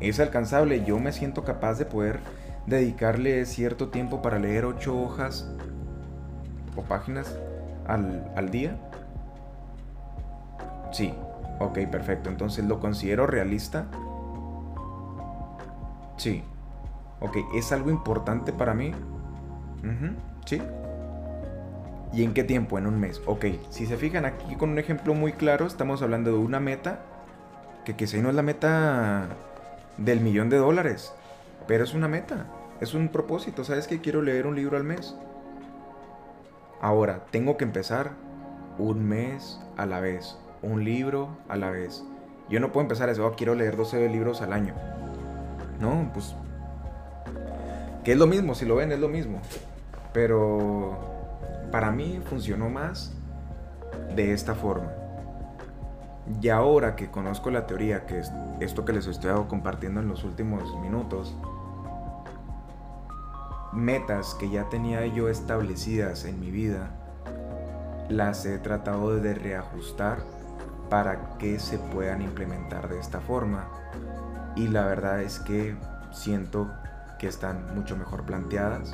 Es 0.04 0.20
alcanzable, 0.20 0.84
yo 0.84 1.00
me 1.00 1.13
siento 1.13 1.46
capaz 1.46 1.76
de 1.76 1.86
poder 1.86 2.20
dedicarle 2.68 3.46
cierto 3.46 3.88
tiempo 3.88 4.22
para 4.22 4.38
leer 4.38 4.66
ocho 4.66 5.02
hojas 5.02 5.50
o 6.76 6.82
páginas 6.82 7.38
al, 7.88 8.50
día? 8.52 8.76
Sí, 10.92 11.13
ok, 11.60 11.80
perfecto. 11.89 12.30
Entonces, 12.30 12.66
¿lo 12.66 12.82
considero 12.82 13.28
realista? 13.28 13.86
Sí. 16.18 16.44
Ok, 17.22 17.38
¿es 17.56 17.72
algo 17.72 17.89
importante 17.89 18.52
para 18.52 18.74
mí? 18.74 18.92
sí. 20.46 20.62
¿Y 22.12 22.24
en 22.24 22.34
qué 22.34 22.44
tiempo? 22.44 22.78
En 22.78 22.88
un 22.88 23.00
mes. 23.00 23.22
Ok, 23.26 23.46
si 23.70 23.86
se 23.86 23.96
fijan 23.96 24.26
aquí 24.26 24.56
con 24.56 24.72
un 24.72 24.80
ejemplo 24.80 25.13
muy 25.13 25.32
claro, 25.32 25.66
estamos 25.66 26.02
hablando 26.02 26.32
de 26.32 26.38
una 26.38 26.60
meta 26.60 27.00
que 27.86 27.96
quizá 27.96 28.18
no 28.18 28.30
es 28.30 28.36
la 28.36 28.44
meta 28.44 29.30
del 29.97 30.21
millón 30.21 30.49
de 30.49 30.58
dólares. 30.58 31.13
Pero 31.67 31.84
es 31.84 31.93
una 31.93 32.08
meta, 32.08 32.45
es 32.82 32.93
un 32.93 33.10
propósito. 33.10 33.63
¿Sabes 33.63 33.88
que 33.88 34.01
quiero 34.01 34.21
leer 34.21 34.47
un 34.47 34.56
libro 34.56 34.77
al 34.77 34.84
mes? 34.84 35.15
Ahora, 36.82 37.25
tengo 37.32 37.56
que 37.58 37.63
empezar 37.63 38.12
un 38.77 39.08
mes 39.08 39.60
a 39.77 39.86
la 39.86 39.99
vez, 39.99 40.38
un 40.62 40.84
libro 40.84 41.38
a 41.47 41.56
la 41.56 41.71
vez. 41.71 42.03
Yo 42.49 42.60
no 42.60 42.71
puedo 42.71 42.84
empezar 42.84 43.10
eso, 43.10 43.25
oh, 43.25 43.34
quiero 43.36 43.56
leer 43.56 43.77
12 43.77 44.10
libros 44.10 44.41
al 44.41 44.53
año. 44.53 44.73
No, 45.79 46.10
pues... 46.13 46.36
Que 48.03 48.12
es 48.12 48.17
lo 48.17 48.27
mismo, 48.27 48.53
si 48.53 48.65
lo 48.65 48.75
ven 48.75 48.91
es 48.91 48.99
lo 48.99 49.08
mismo. 49.08 49.39
Pero 50.12 50.97
para 51.71 51.89
mí 51.89 52.19
funcionó 52.25 52.69
más 52.69 53.13
de 54.13 54.34
esta 54.34 54.56
forma. 54.56 54.91
Y 56.42 56.50
ahora 56.50 56.96
que 56.96 57.12
conozco 57.12 57.52
la 57.52 57.68
teoría, 57.68 58.06
que 58.06 58.20
es 58.20 58.32
esto 58.60 58.86
que 58.86 58.94
les 58.94 59.08
estoy 59.08 59.32
compartiendo 59.48 60.00
en 60.00 60.08
los 60.08 60.24
últimos 60.24 60.64
minutos, 60.80 61.36
metas 63.74 64.36
que 64.36 64.50
ya 64.50 64.70
tenía 64.70 65.06
yo 65.08 65.28
establecidas 65.28 66.26
en 66.26 66.40
mi 66.40 66.52
vida, 66.52 66.92
las 68.10 68.46
he 68.46 68.58
tratado 68.58 69.16
de 69.16 69.34
reajustar 69.34 70.20
para 70.90 71.38
que 71.38 71.60
se 71.60 71.78
puedan 71.78 72.22
implementar 72.22 72.88
de 72.88 73.00
esta 73.00 73.20
forma. 73.20 73.68
Y 74.56 74.68
la 74.68 74.86
verdad 74.86 75.22
es 75.22 75.40
que 75.40 75.76
siento 76.12 76.72
que 77.20 77.28
están 77.28 77.76
mucho 77.76 77.98
mejor 77.98 78.24
planteadas. 78.24 78.94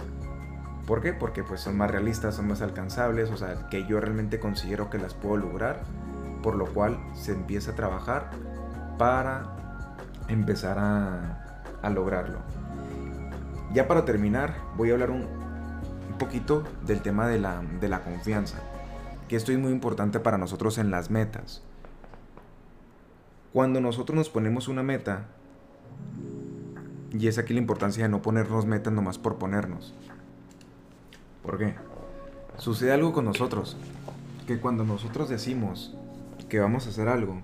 ¿Por 0.87 1.01
qué? 1.01 1.13
Porque 1.13 1.43
pues 1.43 1.61
son 1.61 1.77
más 1.77 1.91
realistas, 1.91 2.35
son 2.35 2.47
más 2.47 2.61
alcanzables, 2.61 3.29
o 3.29 3.37
sea, 3.37 3.67
que 3.69 3.85
yo 3.85 3.99
realmente 3.99 4.39
considero 4.39 4.89
que 4.89 4.97
las 4.97 5.13
puedo 5.13 5.37
lograr 5.37 5.81
por 6.41 6.55
lo 6.55 6.65
cual 6.65 6.99
se 7.13 7.31
empieza 7.31 7.71
a 7.71 7.75
trabajar 7.75 8.31
para 8.97 9.55
empezar 10.27 10.77
a, 10.79 11.89
lograrlo. 11.89 12.39
Ya 13.73 13.87
para 13.87 14.05
terminar, 14.05 14.55
voy 14.75 14.89
a 14.89 14.93
hablar 14.93 15.11
un, 15.11 15.27
poquito 16.19 16.65
del 16.85 17.01
tema 17.01 17.27
de 17.27 17.39
la, 17.39 17.61
de 17.79 17.87
la 17.87 18.01
confianza, 18.01 18.57
que 19.29 19.37
esto 19.37 19.53
es 19.53 19.57
muy 19.57 19.71
importante 19.71 20.19
para 20.19 20.37
nosotros 20.37 20.77
en 20.77 20.91
las 20.91 21.09
metas. 21.09 21.61
Cuando 23.53 23.79
nosotros 23.79 24.17
nos 24.17 24.29
ponemos 24.29 24.67
una 24.67 24.83
meta, 24.83 25.27
y 27.11 27.27
es 27.27 27.37
aquí 27.37 27.53
la 27.53 27.59
importancia 27.59 28.03
de 28.03 28.09
no 28.09 28.21
ponernos 28.21 28.65
metas 28.65 28.93
nomás 28.93 29.17
por 29.17 29.37
ponernos. 29.37 29.93
¿Por 31.43 31.57
qué? 31.57 31.75
Sucede 32.57 32.91
algo 32.91 33.13
con 33.13 33.25
nosotros, 33.25 33.77
que 34.45 34.59
cuando 34.59 34.83
nosotros 34.83 35.29
decimos, 35.29 35.95
que 36.49 36.59
vamos 36.59 36.87
a 36.87 36.89
hacer 36.89 37.07
algo 37.07 37.37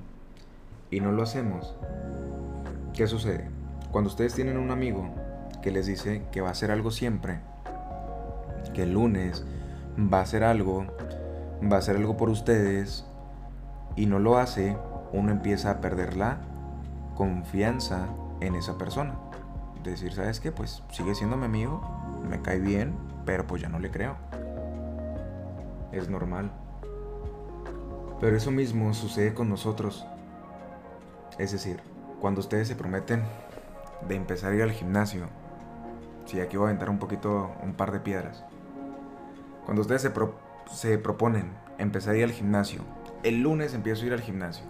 y 0.89 0.99
no 0.99 1.11
lo 1.11 1.23
hacemos, 1.23 1.75
¿qué 2.93 3.07
sucede? 3.07 3.47
Cuando 3.91 4.09
ustedes 4.09 4.33
tienen 4.33 4.57
un 4.57 4.71
amigo 4.71 5.09
que 5.61 5.71
les 5.71 5.85
dice 5.85 6.23
que 6.31 6.41
va 6.41 6.49
a 6.49 6.51
hacer 6.51 6.71
algo 6.71 6.91
siempre, 6.91 7.39
que 8.73 8.83
el 8.83 8.93
lunes 8.93 9.45
va 9.97 10.19
a 10.19 10.23
hacer 10.23 10.43
algo, 10.43 10.85
va 11.71 11.77
a 11.77 11.79
hacer 11.79 11.95
algo 11.95 12.17
por 12.17 12.29
ustedes, 12.29 13.05
y 13.95 14.07
no 14.07 14.19
lo 14.19 14.37
hace, 14.37 14.75
uno 15.13 15.31
empieza 15.31 15.71
a 15.71 15.81
perder 15.81 16.17
la 16.17 16.39
confianza 17.15 18.07
en 18.41 18.55
esa 18.55 18.77
persona. 18.77 19.15
Decir, 19.83 20.13
¿sabes 20.13 20.39
qué? 20.39 20.51
Pues 20.51 20.83
sigue 20.91 21.13
siendo 21.15 21.37
mi 21.37 21.45
amigo, 21.45 21.81
me 22.27 22.41
cae 22.41 22.59
bien, 22.59 22.95
pero 23.25 23.45
pues 23.45 23.61
ya 23.61 23.69
no 23.69 23.79
le 23.79 23.91
creo. 23.91 24.15
Es 25.91 26.09
normal. 26.09 26.51
Pero 28.19 28.38
eso 28.38 28.51
mismo 28.51 28.93
sucede 28.93 29.34
con 29.34 29.49
nosotros. 29.49 30.06
Es 31.38 31.51
decir, 31.51 31.82
cuando 32.21 32.39
ustedes 32.39 32.67
se 32.67 32.75
prometen 32.75 33.23
de 34.08 34.15
empezar 34.15 34.51
a 34.51 34.56
ir 34.56 34.63
al 34.63 34.71
gimnasio, 34.71 35.28
si 36.25 36.39
aquí 36.39 36.58
voy 36.58 36.65
a 36.65 36.69
aventar 36.69 36.89
un 36.89 36.99
poquito, 36.99 37.51
un 37.62 37.73
par 37.73 37.91
de 37.91 37.99
piedras. 37.99 38.43
Cuando 39.65 39.82
ustedes 39.82 40.01
se, 40.01 40.12
se 40.71 40.97
proponen 40.97 41.51
empezar 41.78 42.13
a 42.13 42.17
ir 42.17 42.23
al 42.23 42.32
gimnasio, 42.32 42.82
el 43.23 43.41
lunes 43.41 43.73
empiezo 43.73 44.04
a 44.04 44.08
ir 44.08 44.13
al 44.13 44.21
gimnasio. 44.21 44.65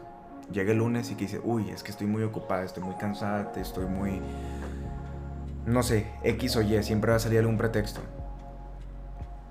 Llega 0.52 0.72
el 0.72 0.78
lunes 0.78 1.12
y 1.12 1.16
que 1.16 1.26
dice, 1.26 1.42
uy, 1.44 1.70
es 1.70 1.84
que 1.84 1.92
estoy 1.92 2.08
muy 2.08 2.24
ocupada, 2.24 2.64
estoy 2.64 2.84
muy 2.84 2.96
cansada, 2.96 3.52
estoy 3.56 3.86
muy... 3.86 4.22
No 5.66 5.82
sé, 5.82 6.08
X 6.24 6.56
o 6.58 6.62
Y, 6.62 6.82
siempre 6.84 7.12
va 7.12 7.18
a 7.18 7.20
salir 7.20 7.40
algún 7.40 7.58
pretexto. 7.58 8.02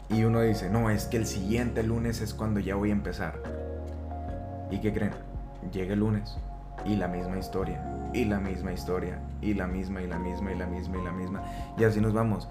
Y 0.09 0.25
uno 0.25 0.41
dice, 0.41 0.71
no, 0.71 0.91
es 0.91 1.07
que 1.07 1.17
el 1.17 1.27
siguiente 1.27 1.83
lunes 1.83 2.21
es 2.21 2.35
cuando 2.35 2.61
ya 2.61 2.77
voy 2.77 2.91
a 2.91 2.93
empezar. 2.93 3.64
¿Y 4.75 4.79
qué 4.81 4.93
creen? 4.93 5.13
Llega 5.73 5.93
el 5.93 6.01
lunes 6.01 6.37
y 6.85 6.97
la 6.97 7.07
misma 7.07 7.39
historia, 7.39 7.81
y 8.13 8.25
la 8.25 8.41
misma 8.41 8.73
historia, 8.73 9.21
y 9.41 9.55
la 9.55 9.69
misma, 9.69 10.03
y 10.03 10.09
la 10.09 10.19
misma, 10.19 10.51
y 10.51 10.57
la 10.57 10.67
misma, 10.67 10.99
y 10.99 11.05
la 11.05 11.13
misma. 11.13 11.43
Y 11.79 11.85
así 11.85 12.01
nos 12.01 12.13
vamos. 12.13 12.49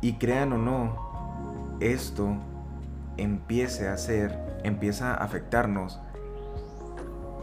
Y 0.00 0.14
crean 0.14 0.54
o 0.54 0.58
no, 0.58 1.76
esto 1.80 2.34
empiece 3.18 3.88
a 3.88 3.92
hacer, 3.92 4.38
empieza 4.64 5.12
a 5.12 5.16
afectarnos 5.16 6.00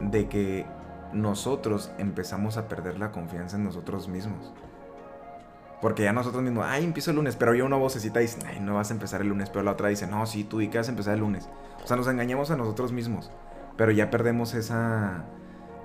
de 0.01 0.27
que 0.27 0.65
nosotros 1.13 1.91
empezamos 1.99 2.57
a 2.57 2.67
perder 2.67 2.97
la 2.97 3.11
confianza 3.11 3.57
en 3.57 3.65
nosotros 3.65 4.07
mismos. 4.07 4.51
Porque 5.79 6.01
ya 6.01 6.11
nosotros 6.11 6.41
mismos, 6.41 6.65
ay, 6.67 6.85
empiezo 6.85 7.11
el 7.11 7.17
lunes, 7.17 7.35
pero 7.35 7.53
ya 7.53 7.63
una 7.63 7.77
vocecita 7.77 8.19
dice, 8.19 8.39
ay, 8.47 8.61
no 8.61 8.73
vas 8.73 8.89
a 8.89 8.95
empezar 8.95 9.21
el 9.21 9.27
lunes, 9.27 9.51
pero 9.51 9.61
la 9.61 9.73
otra 9.73 9.89
dice, 9.89 10.07
no, 10.07 10.25
sí, 10.25 10.43
tú 10.43 10.59
y 10.59 10.69
que 10.69 10.79
vas 10.79 10.87
a 10.87 10.91
empezar 10.91 11.13
el 11.13 11.19
lunes. 11.19 11.47
O 11.83 11.87
sea, 11.87 11.97
nos 11.97 12.07
engañamos 12.07 12.49
a 12.49 12.57
nosotros 12.57 12.91
mismos, 12.91 13.31
pero 13.77 13.91
ya 13.91 14.09
perdemos 14.09 14.53
esa, 14.53 15.23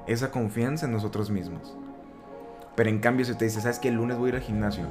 esa 0.07 0.31
confianza 0.31 0.87
en 0.87 0.93
nosotros 0.93 1.31
mismos. 1.31 1.77
Pero 2.75 2.89
en 2.89 3.01
cambio, 3.01 3.25
si 3.25 3.35
te 3.35 3.45
dice, 3.45 3.61
sabes 3.61 3.79
que 3.79 3.89
el 3.89 3.97
lunes 3.97 4.17
voy 4.17 4.27
a 4.27 4.29
ir 4.31 4.35
al 4.37 4.43
gimnasio, 4.43 4.85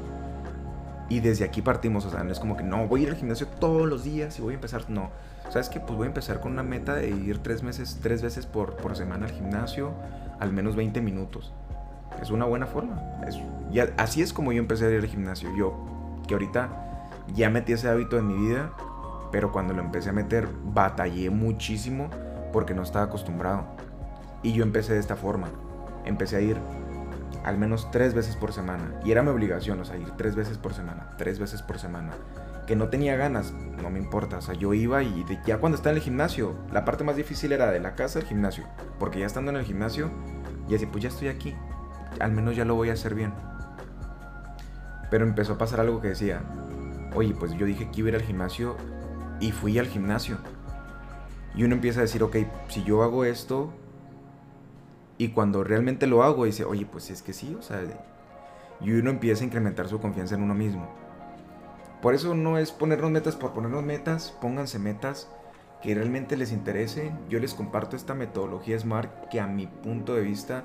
y 1.12 1.20
desde 1.20 1.44
aquí 1.44 1.62
partimos, 1.62 2.06
o 2.06 2.10
sea, 2.10 2.24
no 2.24 2.32
es 2.32 2.40
como 2.40 2.56
que 2.56 2.64
no, 2.64 2.88
voy 2.88 3.02
a 3.02 3.04
ir 3.04 3.10
al 3.10 3.18
gimnasio 3.18 3.46
todos 3.46 3.86
los 3.86 4.06
días 4.06 4.40
y 4.40 4.42
voy 4.42 4.54
a 4.54 4.56
empezar, 4.56 4.90
no. 4.90 5.10
¿Sabes 5.50 5.68
que 5.68 5.82
Pues 5.82 5.98
voy 5.98 6.06
a 6.06 6.08
empezar 6.08 6.40
con 6.40 6.54
una 6.54 6.64
meta 6.64 6.96
de 6.96 7.10
ir 7.10 7.40
tres, 7.40 7.64
meses, 7.64 8.00
tres 8.02 8.22
veces 8.22 8.46
por, 8.46 8.78
por 8.78 8.96
semana 8.96 9.26
al 9.26 9.32
gimnasio, 9.34 9.92
al 10.40 10.54
menos 10.54 10.78
20 10.78 11.02
minutos. 11.02 11.54
Es 12.22 12.32
una 12.32 12.46
buena 12.46 12.66
forma. 12.66 13.02
Es, 13.28 13.38
así 13.98 14.22
es 14.22 14.32
como 14.32 14.54
yo 14.54 14.60
empecé 14.60 14.86
a 14.86 14.90
ir 14.90 15.02
al 15.02 15.08
gimnasio. 15.08 15.54
Yo, 15.58 15.76
que 16.30 16.34
ahorita 16.34 16.70
ya 17.36 17.50
metí 17.50 17.74
ese 17.74 17.90
hábito 17.90 18.18
en 18.18 18.28
mi 18.28 18.48
vida, 18.48 18.72
pero 19.34 19.52
cuando 19.52 19.74
lo 19.74 19.82
empecé 19.82 20.12
a 20.12 20.14
meter 20.14 20.48
batallé 20.64 21.30
muchísimo 21.30 22.10
porque 22.52 22.74
no 22.74 22.84
estaba 22.84 23.06
acostumbrado. 23.06 23.66
Y 24.44 24.54
yo 24.54 24.64
empecé 24.64 24.94
de 24.94 25.00
esta 25.00 25.16
forma. 25.16 25.50
Empecé 26.06 26.38
a 26.38 26.42
ir 26.42 26.58
al 27.44 27.58
menos 27.58 27.90
tres 27.92 28.14
veces 28.14 28.36
por 28.36 28.54
semana. 28.54 29.00
Y 29.04 29.12
era 29.12 29.24
mi 29.24 29.30
obligación, 29.30 29.80
o 29.80 29.86
sea, 29.86 29.98
ir 29.98 30.12
tres 30.18 30.36
veces 30.36 30.58
por 30.58 30.74
semana, 30.74 31.12
tres 31.18 31.40
veces 31.40 31.62
por 31.62 31.80
semana. 31.80 32.12
Que 32.68 32.76
no 32.76 32.90
tenía 32.90 33.16
ganas, 33.16 33.54
no 33.82 33.90
me 33.90 34.00
importa. 34.00 34.38
O 34.38 34.42
sea, 34.42 34.54
yo 34.54 34.74
iba 34.74 35.04
y 35.04 35.26
ya 35.46 35.60
cuando 35.60 35.76
estaba 35.76 35.92
en 35.92 35.98
el 35.98 36.04
gimnasio, 36.04 36.56
la 36.72 36.86
parte 36.86 37.04
más 37.04 37.16
difícil 37.16 37.52
era 37.52 37.72
de 37.72 37.80
la 37.80 37.96
casa 37.96 38.20
al 38.20 38.26
gimnasio. 38.26 38.66
Porque 39.00 39.20
ya 39.20 39.26
estando 39.26 39.52
en 39.52 39.58
el 39.58 39.66
gimnasio, 39.66 40.12
ya 40.68 40.74
decía, 40.74 40.90
pues 40.92 41.04
ya 41.04 41.10
estoy 41.10 41.28
aquí. 41.28 41.56
Al 42.20 42.32
menos 42.32 42.56
ya 42.56 42.66
lo 42.66 42.76
voy 42.76 42.90
a 42.90 42.94
hacer 42.94 43.16
bien. 43.16 43.34
Pero 45.10 45.26
empezó 45.26 45.54
a 45.54 45.58
pasar 45.58 45.82
algo 45.82 46.00
que 46.02 46.10
decía, 46.10 46.42
oye, 47.16 47.34
pues 47.38 47.54
yo 47.54 47.66
dije 47.66 47.90
que 47.92 48.00
iba 48.00 48.08
a 48.08 48.10
ir 48.10 48.16
al 48.16 48.22
gimnasio 48.22 48.78
y 49.40 49.52
fui 49.52 49.78
al 49.80 49.88
gimnasio. 49.88 50.38
Y 51.56 51.64
uno 51.64 51.76
empieza 51.76 52.00
a 52.00 52.04
decir, 52.04 52.24
ok, 52.24 52.38
si 52.70 52.84
yo 52.84 53.04
hago 53.04 53.26
esto, 53.26 53.72
y 55.18 55.30
cuando 55.30 55.64
realmente 55.64 56.08
lo 56.08 56.24
hago, 56.24 56.46
dice, 56.46 56.64
oye, 56.64 56.86
pues 56.86 57.12
es 57.12 57.22
que 57.22 57.34
sí, 57.34 57.56
o 57.58 57.62
sea, 57.62 57.82
y 58.80 58.92
uno 58.94 59.12
empieza 59.12 59.44
a 59.44 59.46
incrementar 59.46 59.88
su 59.88 60.00
confianza 60.00 60.36
en 60.36 60.42
uno 60.42 60.56
mismo. 60.56 60.88
Por 62.02 62.16
eso 62.16 62.34
no 62.34 62.58
es 62.58 62.72
ponernos 62.72 63.12
metas 63.12 63.36
por 63.36 63.54
ponernos 63.54 63.84
metas, 63.84 64.36
pónganse 64.42 64.80
metas 64.80 65.30
que 65.84 65.94
realmente 65.94 66.36
les 66.36 66.52
interesen. 66.52 67.18
Yo 67.30 67.40
les 67.40 67.54
comparto 67.54 67.96
esta 67.96 68.16
metodología 68.16 68.80
SMART 68.80 69.30
que 69.30 69.40
a 69.40 69.48
mi 69.48 69.68
punto 69.68 70.16
de 70.16 70.22
vista 70.22 70.64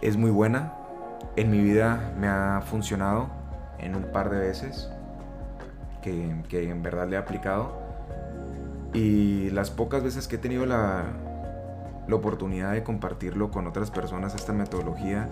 es 0.00 0.16
muy 0.16 0.30
buena. 0.30 0.74
En 1.36 1.50
mi 1.50 1.60
vida 1.60 2.12
me 2.18 2.26
ha 2.26 2.60
funcionado 2.62 3.28
en 3.78 3.94
un 3.94 4.10
par 4.10 4.30
de 4.30 4.38
veces 4.40 4.90
que, 6.02 6.42
que 6.48 6.68
en 6.68 6.82
verdad 6.82 7.08
le 7.08 7.14
he 7.14 7.18
aplicado. 7.18 7.81
Y 8.94 9.50
las 9.50 9.70
pocas 9.70 10.02
veces 10.02 10.28
que 10.28 10.36
he 10.36 10.38
tenido 10.38 10.66
la, 10.66 11.04
la 12.06 12.14
oportunidad 12.14 12.72
de 12.72 12.82
compartirlo 12.82 13.50
con 13.50 13.66
otras 13.66 13.90
personas, 13.90 14.34
esta 14.34 14.52
metodología. 14.52 15.28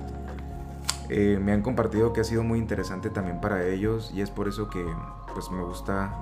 Eh, 1.09 1.39
me 1.43 1.53
han 1.53 1.63
compartido 1.63 2.13
que 2.13 2.21
ha 2.21 2.25
sido 2.25 2.45
muy 2.45 2.59
interesante 2.59 3.11
también 3.11 3.41
para 3.41 3.67
ellos 3.67 4.13
y 4.15 4.21
es 4.23 4.31
por 4.31 4.47
eso 4.47 4.71
que 4.71 4.85
pues 5.35 5.51
me 5.51 5.63
gusta 5.63 6.15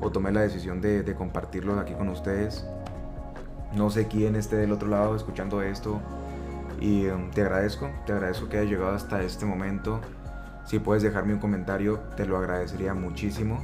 o 0.00 0.10
tomé 0.10 0.32
la 0.32 0.40
decisión 0.40 0.80
de, 0.80 1.02
de 1.04 1.14
compartirlo 1.14 1.78
aquí 1.78 1.94
con 1.94 2.08
ustedes. 2.08 2.66
No 3.74 3.90
sé 3.90 4.08
quién 4.08 4.34
esté 4.34 4.56
del 4.56 4.72
otro 4.72 4.88
lado 4.88 5.14
escuchando 5.14 5.62
esto 5.62 6.00
y 6.80 7.06
um, 7.06 7.30
te 7.30 7.42
agradezco, 7.42 7.90
te 8.06 8.12
agradezco 8.12 8.48
que 8.48 8.58
hayas 8.58 8.70
llegado 8.70 8.94
hasta 8.94 9.22
este 9.22 9.46
momento. 9.46 10.00
Si 10.64 10.80
puedes 10.80 11.02
dejarme 11.02 11.34
un 11.34 11.40
comentario, 11.40 12.00
te 12.16 12.26
lo 12.26 12.36
agradecería 12.36 12.94
muchísimo. 12.94 13.58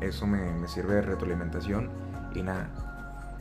Eso 0.00 0.26
me, 0.26 0.52
me 0.52 0.68
sirve 0.68 0.94
de 0.94 1.02
retroalimentación. 1.02 2.03
Y 2.34 2.42
nada, 2.42 2.68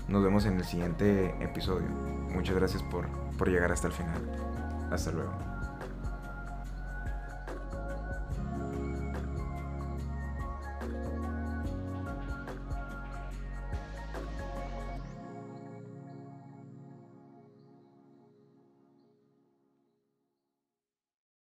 nos 0.08 0.24
vemos 0.24 0.46
en 0.46 0.58
el 0.58 0.64
siguiente 0.64 1.36
episodio. 1.44 1.88
Muchas 2.34 2.56
gracias 2.56 2.84
por, 2.84 3.08
por 3.38 3.50
llegar 3.50 3.72
hasta 3.72 3.88
el 3.88 3.94
final. 3.94 4.22
Hasta 4.92 5.12
luego. 5.12 5.53